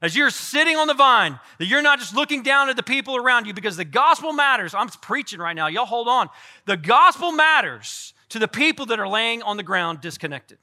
As 0.00 0.16
you're 0.16 0.30
sitting 0.30 0.78
on 0.78 0.86
the 0.86 0.94
vine, 0.94 1.38
that 1.58 1.66
you're 1.66 1.82
not 1.82 1.98
just 1.98 2.14
looking 2.14 2.42
down 2.42 2.70
at 2.70 2.76
the 2.76 2.82
people 2.82 3.16
around 3.16 3.46
you 3.46 3.52
because 3.52 3.76
the 3.76 3.84
gospel 3.84 4.32
matters. 4.32 4.72
I'm 4.72 4.88
preaching 4.88 5.40
right 5.40 5.54
now. 5.54 5.66
Y'all 5.66 5.84
hold 5.84 6.08
on. 6.08 6.30
The 6.64 6.78
gospel 6.78 7.32
matters 7.32 8.14
to 8.30 8.38
the 8.38 8.48
people 8.48 8.86
that 8.86 8.98
are 8.98 9.08
laying 9.08 9.42
on 9.42 9.58
the 9.58 9.62
ground 9.62 10.00
disconnected. 10.00 10.56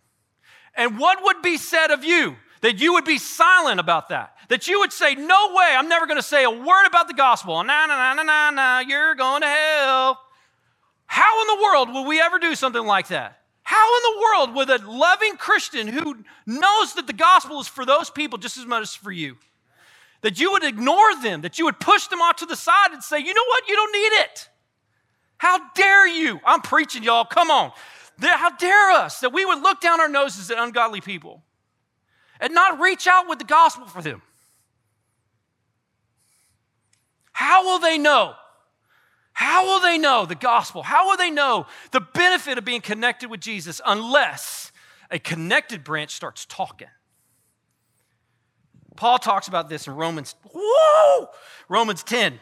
And 0.76 0.98
what 0.98 1.24
would 1.24 1.42
be 1.42 1.58
said 1.58 1.92
of 1.92 2.04
you? 2.04 2.36
That 2.62 2.80
you 2.80 2.94
would 2.94 3.06
be 3.06 3.18
silent 3.18 3.80
about 3.80 4.10
that. 4.10 4.36
That 4.50 4.68
you 4.68 4.80
would 4.80 4.94
say, 4.94 5.16
No 5.16 5.54
way, 5.54 5.74
I'm 5.76 5.90
never 5.90 6.06
to 6.18 6.22
say 6.22 6.44
a 6.44 6.52
word 6.52 6.86
about 6.86 7.08
the 7.08 7.14
gospel. 7.14 7.56
Nah, 7.64 7.86
nah, 7.88 8.14
nah, 8.14 8.14
nah, 8.14 8.24
nah, 8.24 8.50
nah, 8.52 8.80
you're 8.80 9.16
going 9.16 9.42
to 9.42 9.48
hell. 9.48 10.20
How 11.08 11.42
in 11.42 11.48
the 11.48 11.64
world 11.64 11.90
will 11.90 12.06
we 12.06 12.22
ever 12.22 12.40
do 12.40 12.56
something 12.56 12.86
like 12.86 13.08
that? 13.08 13.42
How 13.64 13.98
in 13.98 14.02
the 14.04 14.22
world 14.22 14.56
would 14.56 14.70
a 14.70 14.90
loving 14.90 15.38
Christian 15.38 15.88
who 15.88 16.24
knows 16.46 16.94
that 16.96 17.08
the 17.08 17.14
gospel 17.14 17.60
is 17.60 17.68
for 17.68 17.86
those 17.86 18.10
people 18.10 18.38
just 18.38 18.58
as 18.58 18.66
much 18.66 18.84
as 18.84 18.96
for 18.96 19.12
you, 19.12 19.38
that 20.22 20.40
you 20.40 20.52
would 20.52 20.64
ignore 20.64 21.16
them, 21.22 21.42
that 21.42 21.58
you 21.58 21.66
would 21.66 21.80
push 21.80 22.08
them 22.08 22.22
off 22.22 22.38
to 22.38 22.46
the 22.46 22.56
side 22.56 22.92
and 22.92 23.04
say, 23.04 23.20
you 23.20 23.34
know 23.34 23.46
what, 23.48 23.68
you 23.68 23.76
don't 23.76 23.94
need 23.94 24.22
it? 24.24 24.50
How 25.38 25.60
dare 25.74 26.08
you? 26.08 26.40
I'm 26.46 26.62
preaching, 26.62 27.04
y'all. 27.04 27.26
Come 27.26 27.50
on. 27.50 27.72
How 28.22 28.52
dare 28.52 28.92
us 28.92 29.20
that 29.22 29.34
we 29.34 29.46
would 29.46 29.62
look 29.62 29.82
down 29.82 30.00
our 30.00 30.10
noses 30.10 30.52
at 30.52 30.58
ungodly 30.58 31.02
people 31.02 31.44
and 32.40 32.54
not 32.54 32.80
reach 32.80 33.08
out 33.08 33.28
with 33.28 33.40
the 33.40 33.46
gospel 33.46 33.88
for 33.88 34.02
them? 34.02 34.22
How 37.32 37.66
will 37.66 37.80
they 37.80 37.98
know? 37.98 38.36
How 39.34 39.66
will 39.66 39.80
they 39.80 39.98
know 39.98 40.26
the 40.26 40.36
gospel? 40.36 40.84
How 40.84 41.08
will 41.08 41.18
they 41.18 41.32
know 41.32 41.66
the 41.92 42.02
benefit 42.02 42.58
of 42.58 42.66
being 42.66 42.82
connected 42.82 43.30
with 43.30 43.40
Jesus 43.40 43.82
unless 43.86 44.72
a 45.10 45.18
connected 45.18 45.84
branch 45.84 46.12
starts 46.12 46.46
talking? 46.46 46.90
Paul 48.96 49.18
talks 49.18 49.48
about 49.48 49.70
this 49.70 49.88
in 49.88 49.96
Romans, 49.96 50.36
whoa, 50.54 51.30
Romans 51.70 52.04
10. 52.04 52.40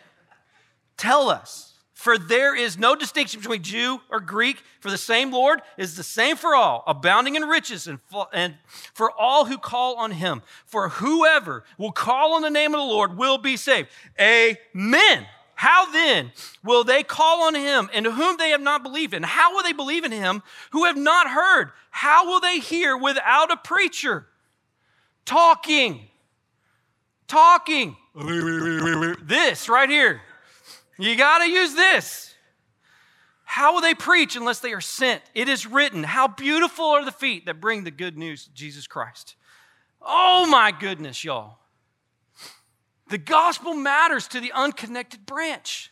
Tell 0.98 1.30
us 1.30 1.69
for 2.00 2.18
there 2.18 2.56
is 2.56 2.78
no 2.78 2.96
distinction 2.96 3.42
between 3.42 3.62
Jew 3.62 4.00
or 4.10 4.22
Greek, 4.22 4.64
for 4.80 4.90
the 4.90 4.98
same 4.98 5.34
Lord 5.34 5.62
is 5.76 5.98
the 5.98 6.04
same 6.04 6.38
for 6.38 6.56
all, 6.56 6.82
abounding 6.88 7.36
in 7.36 7.44
riches 7.44 7.88
and, 7.88 8.56
for 8.94 9.12
all 9.12 9.44
who 9.44 9.58
call 9.58 9.98
on 9.98 10.12
him. 10.12 10.42
For 10.66 10.88
whoever 10.88 11.66
will 11.78 11.92
call 11.92 12.36
on 12.36 12.42
the 12.42 12.50
name 12.50 12.74
of 12.74 12.80
the 12.80 12.86
Lord 12.86 13.18
will 13.18 13.38
be 13.38 13.58
saved. 13.58 13.90
Amen. 14.18 15.26
How 15.56 15.92
then 15.92 16.32
will 16.64 16.86
they 16.86 17.04
call 17.04 17.42
on 17.42 17.54
him 17.54 17.90
in 17.94 18.06
whom 18.06 18.38
they 18.38 18.52
have 18.52 18.62
not 18.62 18.82
believed? 18.82 19.14
And 19.14 19.26
how 19.26 19.54
will 19.54 19.64
they 19.64 19.74
believe 19.74 20.06
in 20.06 20.14
him 20.14 20.42
who 20.72 20.86
have 20.86 20.96
not 20.96 21.30
heard? 21.30 21.74
How 21.92 22.28
will 22.28 22.40
they 22.40 22.60
hear 22.60 22.96
without 22.96 23.52
a 23.52 23.58
preacher? 23.58 24.26
Talking. 25.26 26.08
Talking. 27.28 27.98
this 28.16 29.68
right 29.68 29.90
here. 29.90 30.22
You 31.00 31.16
got 31.16 31.40
to 31.40 31.50
use 31.50 31.74
this. 31.74 32.36
How 33.46 33.74
will 33.74 33.82
they 33.82 33.96
preach 33.96 34.36
unless 34.36 34.60
they 34.60 34.74
are 34.74 34.82
sent? 34.82 35.24
It 35.34 35.48
is 35.48 35.66
written, 35.66 36.04
How 36.04 36.28
beautiful 36.28 36.86
are 36.86 37.06
the 37.06 37.12
feet 37.12 37.46
that 37.46 37.62
bring 37.62 37.84
the 37.84 37.92
good 37.92 38.18
news 38.18 38.46
of 38.48 38.54
Jesus 38.54 38.86
Christ. 38.86 39.36
Oh 40.02 40.46
my 40.46 40.72
goodness, 40.72 41.24
y'all. 41.24 41.58
The 43.08 43.18
gospel 43.18 43.74
matters 43.74 44.28
to 44.30 44.40
the 44.40 44.52
unconnected 44.52 45.26
branch. 45.26 45.92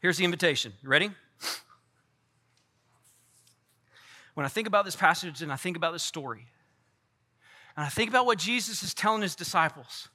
Here's 0.00 0.16
the 0.16 0.24
invitation. 0.24 0.72
You 0.82 0.88
ready? 0.88 1.10
When 4.34 4.46
I 4.46 4.48
think 4.48 4.66
about 4.66 4.84
this 4.86 4.96
passage 4.96 5.42
and 5.42 5.52
I 5.52 5.56
think 5.56 5.76
about 5.76 5.92
this 5.92 6.02
story, 6.02 6.46
and 7.76 7.84
I 7.84 7.88
think 7.88 8.10
about 8.10 8.26
what 8.26 8.38
Jesus 8.38 8.82
is 8.82 8.94
telling 8.94 9.22
his 9.22 9.36
disciples, 9.36 10.08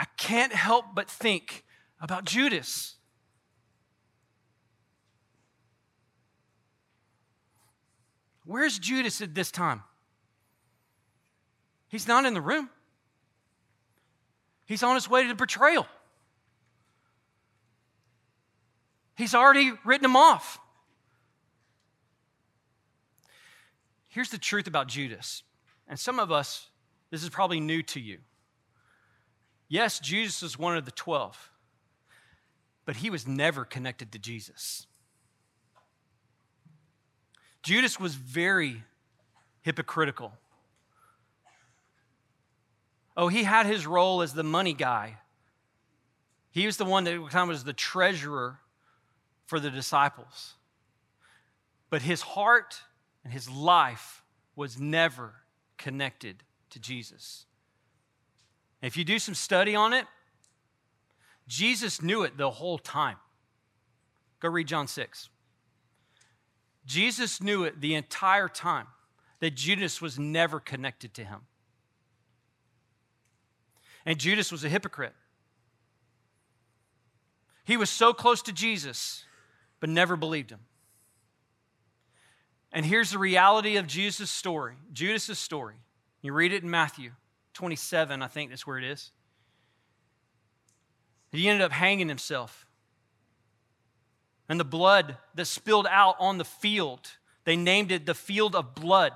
I 0.00 0.06
can't 0.16 0.54
help 0.54 0.94
but 0.94 1.10
think 1.10 1.62
about 2.00 2.24
Judas. 2.24 2.94
Where's 8.46 8.78
Judas 8.78 9.20
at 9.20 9.34
this 9.34 9.50
time? 9.50 9.82
He's 11.88 12.08
not 12.08 12.24
in 12.24 12.32
the 12.32 12.40
room. 12.40 12.70
He's 14.64 14.82
on 14.82 14.94
his 14.94 15.06
way 15.06 15.24
to 15.24 15.28
the 15.28 15.34
betrayal. 15.34 15.86
He's 19.16 19.34
already 19.34 19.72
written 19.84 20.06
him 20.06 20.16
off. 20.16 20.58
Here's 24.08 24.30
the 24.30 24.38
truth 24.38 24.66
about 24.66 24.88
Judas. 24.88 25.42
And 25.86 25.98
some 25.98 26.18
of 26.18 26.32
us, 26.32 26.70
this 27.10 27.22
is 27.22 27.28
probably 27.28 27.60
new 27.60 27.82
to 27.82 28.00
you. 28.00 28.20
Yes, 29.70 30.00
Judas 30.00 30.42
was 30.42 30.58
one 30.58 30.76
of 30.76 30.84
the 30.84 30.90
12, 30.90 31.48
but 32.84 32.96
he 32.96 33.08
was 33.08 33.24
never 33.24 33.64
connected 33.64 34.10
to 34.10 34.18
Jesus. 34.18 34.88
Judas 37.62 38.00
was 38.00 38.16
very 38.16 38.82
hypocritical. 39.62 40.32
Oh, 43.16 43.28
he 43.28 43.44
had 43.44 43.66
his 43.66 43.86
role 43.86 44.22
as 44.22 44.34
the 44.34 44.42
money 44.42 44.72
guy. 44.72 45.18
He 46.50 46.66
was 46.66 46.76
the 46.76 46.84
one 46.84 47.04
that 47.04 47.20
was 47.20 47.62
the 47.62 47.72
treasurer 47.72 48.58
for 49.46 49.60
the 49.60 49.70
disciples. 49.70 50.54
But 51.90 52.02
his 52.02 52.22
heart 52.22 52.80
and 53.22 53.32
his 53.32 53.48
life 53.48 54.24
was 54.56 54.80
never 54.80 55.34
connected 55.78 56.42
to 56.70 56.80
Jesus. 56.80 57.46
If 58.82 58.96
you 58.96 59.04
do 59.04 59.18
some 59.18 59.34
study 59.34 59.74
on 59.74 59.92
it, 59.92 60.06
Jesus 61.46 62.00
knew 62.00 62.22
it 62.22 62.36
the 62.36 62.50
whole 62.50 62.78
time. 62.78 63.16
Go 64.40 64.48
read 64.48 64.68
John 64.68 64.86
6. 64.86 65.28
Jesus 66.86 67.42
knew 67.42 67.64
it 67.64 67.80
the 67.80 67.94
entire 67.94 68.48
time 68.48 68.86
that 69.40 69.54
Judas 69.54 70.00
was 70.00 70.18
never 70.18 70.60
connected 70.60 71.12
to 71.14 71.24
him. 71.24 71.40
And 74.06 74.18
Judas 74.18 74.50
was 74.50 74.64
a 74.64 74.68
hypocrite. 74.68 75.12
He 77.64 77.76
was 77.76 77.90
so 77.90 78.12
close 78.12 78.42
to 78.42 78.52
Jesus, 78.52 79.24
but 79.78 79.90
never 79.90 80.16
believed 80.16 80.50
him. 80.50 80.60
And 82.72 82.86
here's 82.86 83.10
the 83.10 83.18
reality 83.18 83.76
of 83.76 83.86
Jesus' 83.86 84.30
story, 84.30 84.76
Judas' 84.92 85.38
story. 85.38 85.76
You 86.22 86.32
read 86.32 86.52
it 86.52 86.62
in 86.62 86.70
Matthew 86.70 87.12
27, 87.54 88.22
I 88.22 88.26
think 88.26 88.50
that's 88.50 88.66
where 88.66 88.78
it 88.78 88.84
is. 88.84 89.10
He 91.32 91.48
ended 91.48 91.62
up 91.62 91.72
hanging 91.72 92.08
himself 92.08 92.66
and 94.48 94.58
the 94.58 94.64
blood 94.64 95.16
that 95.36 95.44
spilled 95.44 95.86
out 95.88 96.16
on 96.18 96.38
the 96.38 96.44
field. 96.44 97.08
They 97.44 97.56
named 97.56 97.92
it 97.92 98.04
the 98.04 98.14
field 98.14 98.56
of 98.56 98.74
blood. 98.74 99.12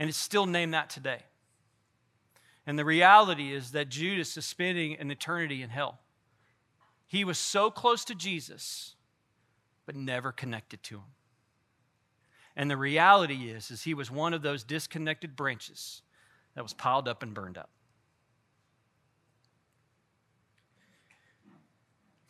And 0.00 0.08
it's 0.08 0.18
still 0.18 0.46
named 0.46 0.74
that 0.74 0.90
today. 0.90 1.20
And 2.66 2.76
the 2.76 2.84
reality 2.84 3.52
is 3.52 3.70
that 3.72 3.88
Judas 3.88 4.36
is 4.36 4.44
spending 4.44 4.96
an 4.96 5.10
eternity 5.12 5.62
in 5.62 5.70
hell. 5.70 6.00
He 7.06 7.24
was 7.24 7.38
so 7.38 7.70
close 7.70 8.04
to 8.06 8.14
Jesus, 8.14 8.96
but 9.86 9.94
never 9.94 10.32
connected 10.32 10.82
to 10.84 10.96
him. 10.96 11.12
And 12.56 12.68
the 12.68 12.76
reality 12.76 13.50
is, 13.50 13.70
is 13.70 13.84
he 13.84 13.94
was 13.94 14.10
one 14.10 14.34
of 14.34 14.42
those 14.42 14.64
disconnected 14.64 15.36
branches 15.36 16.02
that 16.54 16.62
was 16.62 16.72
piled 16.72 17.08
up 17.08 17.22
and 17.22 17.34
burned 17.34 17.58
up. 17.58 17.70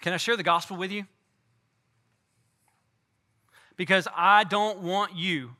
Can 0.00 0.12
I 0.12 0.16
share 0.16 0.36
the 0.36 0.42
gospel 0.42 0.76
with 0.76 0.90
you? 0.90 1.06
Because 3.76 4.08
I 4.14 4.44
don't 4.44 4.80
want 4.80 5.16
you 5.16 5.52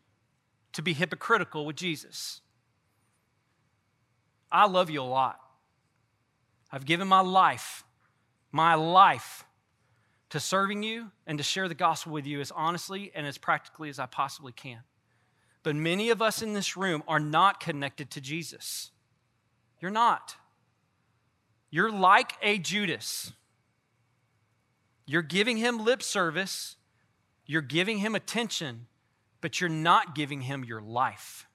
to 0.72 0.82
be 0.82 0.92
hypocritical 0.92 1.64
with 1.64 1.76
Jesus. 1.76 2.40
I 4.50 4.66
love 4.66 4.90
you 4.90 5.00
a 5.00 5.04
lot. 5.04 5.38
I've 6.70 6.84
given 6.84 7.08
my 7.08 7.20
life, 7.20 7.84
my 8.50 8.74
life, 8.74 9.44
to 10.30 10.40
serving 10.40 10.82
you 10.82 11.10
and 11.26 11.38
to 11.38 11.44
share 11.44 11.68
the 11.68 11.74
gospel 11.74 12.12
with 12.12 12.26
you 12.26 12.40
as 12.40 12.50
honestly 12.50 13.12
and 13.14 13.26
as 13.26 13.38
practically 13.38 13.88
as 13.90 13.98
I 13.98 14.06
possibly 14.06 14.52
can. 14.52 14.80
But 15.62 15.76
many 15.76 16.10
of 16.10 16.20
us 16.20 16.42
in 16.42 16.54
this 16.54 16.76
room 16.76 17.02
are 17.06 17.20
not 17.20 17.60
connected 17.60 18.10
to 18.10 18.20
Jesus. 18.20 18.90
You're 19.80 19.90
not. 19.90 20.36
You're 21.70 21.90
like 21.90 22.32
a 22.42 22.58
Judas. 22.58 23.32
You're 25.06 25.22
giving 25.22 25.56
him 25.56 25.84
lip 25.84 26.02
service, 26.02 26.76
you're 27.46 27.60
giving 27.60 27.98
him 27.98 28.14
attention, 28.14 28.86
but 29.40 29.60
you're 29.60 29.68
not 29.68 30.14
giving 30.14 30.42
him 30.42 30.64
your 30.64 30.80
life. 30.80 31.46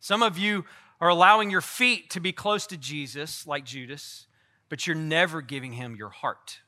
Some 0.00 0.22
of 0.22 0.38
you 0.38 0.64
are 1.00 1.08
allowing 1.08 1.50
your 1.50 1.60
feet 1.60 2.10
to 2.10 2.20
be 2.20 2.32
close 2.32 2.66
to 2.68 2.76
Jesus, 2.76 3.46
like 3.46 3.64
Judas, 3.64 4.26
but 4.68 4.86
you're 4.86 4.96
never 4.96 5.42
giving 5.42 5.72
him 5.72 5.94
your 5.94 6.08
heart. 6.08 6.60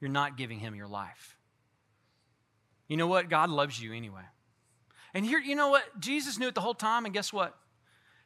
You're 0.00 0.10
not 0.10 0.36
giving 0.36 0.60
him 0.60 0.74
your 0.74 0.88
life. 0.88 1.36
You 2.90 2.96
know 2.96 3.06
what? 3.06 3.28
God 3.28 3.50
loves 3.50 3.80
you 3.80 3.92
anyway. 3.92 4.24
And 5.14 5.24
here, 5.24 5.38
you 5.38 5.54
know 5.54 5.68
what? 5.68 6.00
Jesus 6.00 6.40
knew 6.40 6.48
it 6.48 6.56
the 6.56 6.60
whole 6.60 6.74
time, 6.74 7.04
and 7.04 7.14
guess 7.14 7.32
what? 7.32 7.56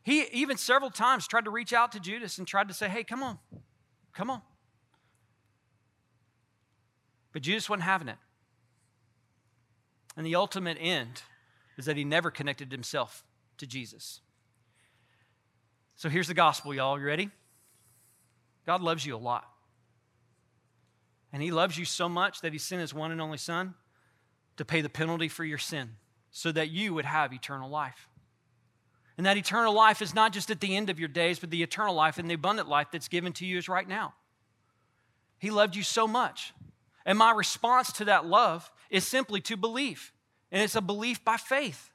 He 0.03 0.25
even 0.33 0.57
several 0.57 0.91
times 0.91 1.29
tried 1.29 1.45
to 1.45 1.51
reach 1.51 1.75
out 1.75 1.93
to 1.93 2.01
Judas 2.01 2.39
and 2.39 2.47
tried 2.47 2.69
to 2.69 2.75
say, 2.75 2.89
hey, 2.89 3.05
come 3.05 3.23
on, 3.23 3.39
come 4.15 4.31
on. 4.31 4.41
But 7.35 7.43
Judas 7.43 7.69
wasn't 7.69 7.85
having 7.85 8.09
it. 8.09 8.17
And 10.17 10.25
the 10.25 10.35
ultimate 10.35 10.79
end 10.81 11.21
is 11.77 11.85
that 11.85 11.99
he 11.99 12.05
never 12.05 12.31
connected 12.31 12.73
himself 12.73 13.23
to 13.59 13.67
Jesus. 13.67 14.21
So 15.95 16.09
here's 16.09 16.29
the 16.29 16.35
gospel, 16.35 16.73
y'all. 16.73 16.99
You 16.99 17.05
ready? 17.05 17.29
God 18.65 18.81
loves 18.81 19.05
you 19.05 19.15
a 19.15 19.19
lot. 19.19 19.45
And 21.35 21.43
he 21.43 21.51
loves 21.51 21.77
you 21.77 21.85
so 21.85 22.09
much 22.09 22.41
that 22.41 22.55
he 22.55 22.59
sent 22.59 22.81
his 22.81 22.95
one 22.95 23.13
and 23.13 23.21
only 23.21 23.37
son 23.37 23.75
to 24.57 24.65
pay 24.65 24.81
the 24.81 24.89
penalty 24.89 25.29
for 25.29 25.45
your 25.45 25.59
sin 25.59 25.97
so 26.31 26.51
that 26.53 26.71
you 26.71 26.95
would 26.95 27.05
have 27.05 27.33
eternal 27.33 27.71
life. 27.71 28.09
And 29.17 29.27
that 29.27 29.37
eternal 29.37 29.73
life 29.73 30.03
is 30.03 30.15
not 30.15 30.33
just 30.33 30.51
at 30.51 30.61
the 30.61 30.77
end 30.77 30.91
of 30.91 30.99
your 30.99 31.09
days, 31.09 31.39
but 31.39 31.51
the 31.51 31.63
eternal 31.63 31.95
life 31.95 32.19
and 32.19 32.29
the 32.29 32.35
abundant 32.35 32.69
life 32.69 32.89
that's 32.91 33.09
given 33.09 33.33
to 33.35 33.47
you 33.47 33.59
is 33.59 33.69
right 33.69 33.89
now. 33.89 34.15
He 35.39 35.51
loved 35.51 35.77
you 35.77 35.83
so 35.83 36.09
much. 36.09 36.53
And 37.07 37.19
my 37.19 37.31
response 37.33 37.93
to 37.95 38.07
that 38.07 38.27
love 38.27 38.71
is 38.91 39.07
simply 39.07 39.41
to 39.43 39.57
believe. 39.57 40.13
And 40.51 40.63
it's 40.63 40.75
a 40.75 40.81
belief 40.81 41.25
by 41.25 41.37
faith. 41.37 41.91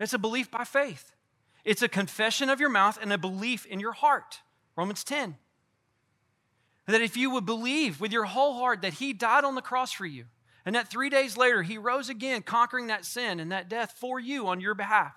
It's 0.00 0.14
a 0.14 0.18
belief 0.18 0.50
by 0.50 0.64
faith. 0.64 1.12
It's 1.64 1.82
a 1.82 1.88
confession 1.88 2.50
of 2.50 2.60
your 2.60 2.68
mouth 2.68 2.98
and 3.00 3.12
a 3.12 3.18
belief 3.18 3.66
in 3.66 3.80
your 3.80 3.92
heart. 3.92 4.40
Romans 4.76 5.04
10. 5.04 5.36
That 6.86 7.00
if 7.00 7.16
you 7.16 7.30
would 7.30 7.46
believe 7.46 8.00
with 8.00 8.12
your 8.12 8.24
whole 8.24 8.54
heart 8.54 8.82
that 8.82 8.94
He 8.94 9.12
died 9.12 9.44
on 9.44 9.54
the 9.54 9.62
cross 9.62 9.92
for 9.92 10.06
you, 10.06 10.26
and 10.64 10.74
that 10.74 10.88
three 10.88 11.10
days 11.10 11.36
later 11.36 11.62
He 11.62 11.78
rose 11.78 12.08
again, 12.08 12.42
conquering 12.42 12.86
that 12.88 13.04
sin 13.04 13.40
and 13.40 13.52
that 13.52 13.68
death 13.68 13.94
for 13.98 14.18
you 14.18 14.46
on 14.46 14.60
your 14.60 14.74
behalf, 14.74 15.14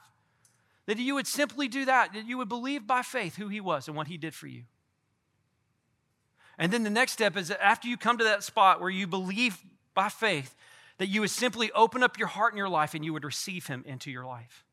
that 0.85 0.97
you 0.97 1.15
would 1.15 1.27
simply 1.27 1.67
do 1.67 1.85
that, 1.85 2.13
that 2.13 2.25
you 2.25 2.37
would 2.37 2.49
believe 2.49 2.87
by 2.87 3.01
faith 3.01 3.35
who 3.35 3.47
He 3.47 3.61
was 3.61 3.87
and 3.87 3.95
what 3.95 4.07
He 4.07 4.17
did 4.17 4.33
for 4.33 4.47
you. 4.47 4.63
And 6.57 6.71
then 6.71 6.83
the 6.83 6.89
next 6.89 7.11
step 7.11 7.37
is 7.37 7.49
that 7.49 7.63
after 7.63 7.87
you 7.87 7.97
come 7.97 8.17
to 8.17 8.23
that 8.23 8.43
spot 8.43 8.81
where 8.81 8.89
you 8.89 9.05
believe 9.05 9.59
by 9.93 10.09
faith, 10.09 10.55
that 10.97 11.07
you 11.07 11.21
would 11.21 11.29
simply 11.29 11.71
open 11.73 12.01
up 12.03 12.17
your 12.17 12.27
heart 12.27 12.53
and 12.53 12.57
your 12.57 12.69
life 12.69 12.93
and 12.93 13.05
you 13.05 13.13
would 13.13 13.23
receive 13.23 13.67
Him 13.67 13.83
into 13.85 14.09
your 14.09 14.25
life. 14.25 14.65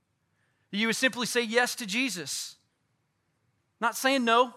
That 0.70 0.79
you 0.79 0.87
would 0.87 0.97
simply 0.97 1.27
say 1.27 1.43
yes 1.43 1.75
to 1.77 1.87
Jesus. 1.87 2.57
Not 3.81 3.97
saying 3.97 4.25
no, 4.25 4.55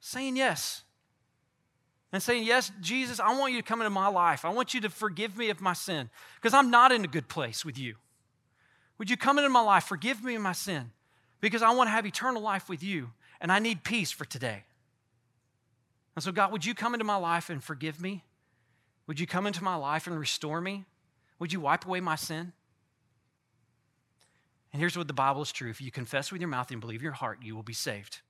saying 0.00 0.36
yes. 0.36 0.82
And 2.12 2.22
saying, 2.22 2.44
Yes, 2.44 2.70
Jesus, 2.80 3.20
I 3.20 3.36
want 3.38 3.52
you 3.52 3.60
to 3.60 3.66
come 3.66 3.80
into 3.80 3.90
my 3.90 4.08
life. 4.08 4.44
I 4.44 4.50
want 4.50 4.74
you 4.74 4.80
to 4.82 4.88
forgive 4.90 5.36
me 5.36 5.50
of 5.50 5.60
my 5.60 5.72
sin 5.72 6.08
because 6.36 6.54
I'm 6.54 6.70
not 6.70 6.92
in 6.92 7.04
a 7.04 7.08
good 7.08 7.28
place 7.28 7.64
with 7.64 7.78
you. 7.78 7.96
Would 8.98 9.10
you 9.10 9.16
come 9.16 9.38
into 9.38 9.50
my 9.50 9.60
life, 9.60 9.84
forgive 9.84 10.22
me 10.22 10.34
of 10.34 10.42
my 10.42 10.52
sin? 10.52 10.92
Because 11.40 11.62
I 11.62 11.74
want 11.74 11.88
to 11.88 11.92
have 11.92 12.06
eternal 12.06 12.40
life 12.40 12.68
with 12.68 12.82
you. 12.82 13.10
and 13.40 13.52
I 13.52 13.58
need 13.58 13.84
peace 13.84 14.10
for 14.10 14.24
today. 14.24 14.64
And 16.14 16.22
so, 16.22 16.32
God, 16.32 16.50
would 16.50 16.64
you 16.64 16.74
come 16.74 16.94
into 16.94 17.04
my 17.04 17.16
life 17.16 17.50
and 17.50 17.62
forgive 17.62 18.00
me? 18.00 18.24
Would 19.06 19.20
you 19.20 19.26
come 19.26 19.46
into 19.46 19.62
my 19.62 19.76
life 19.76 20.06
and 20.06 20.18
restore 20.18 20.60
me? 20.60 20.86
Would 21.38 21.52
you 21.52 21.60
wipe 21.60 21.84
away 21.84 22.00
my 22.00 22.16
sin? 22.16 22.52
And 24.72 24.80
here's 24.80 24.96
what 24.96 25.06
the 25.06 25.14
Bible 25.14 25.42
is 25.42 25.52
true 25.52 25.70
if 25.70 25.80
you 25.80 25.90
confess 25.90 26.32
with 26.32 26.40
your 26.40 26.48
mouth 26.48 26.70
and 26.70 26.80
believe 26.80 27.00
in 27.00 27.04
your 27.04 27.12
heart, 27.12 27.38
you 27.42 27.54
will 27.54 27.62
be 27.62 27.72
saved. 27.72 28.20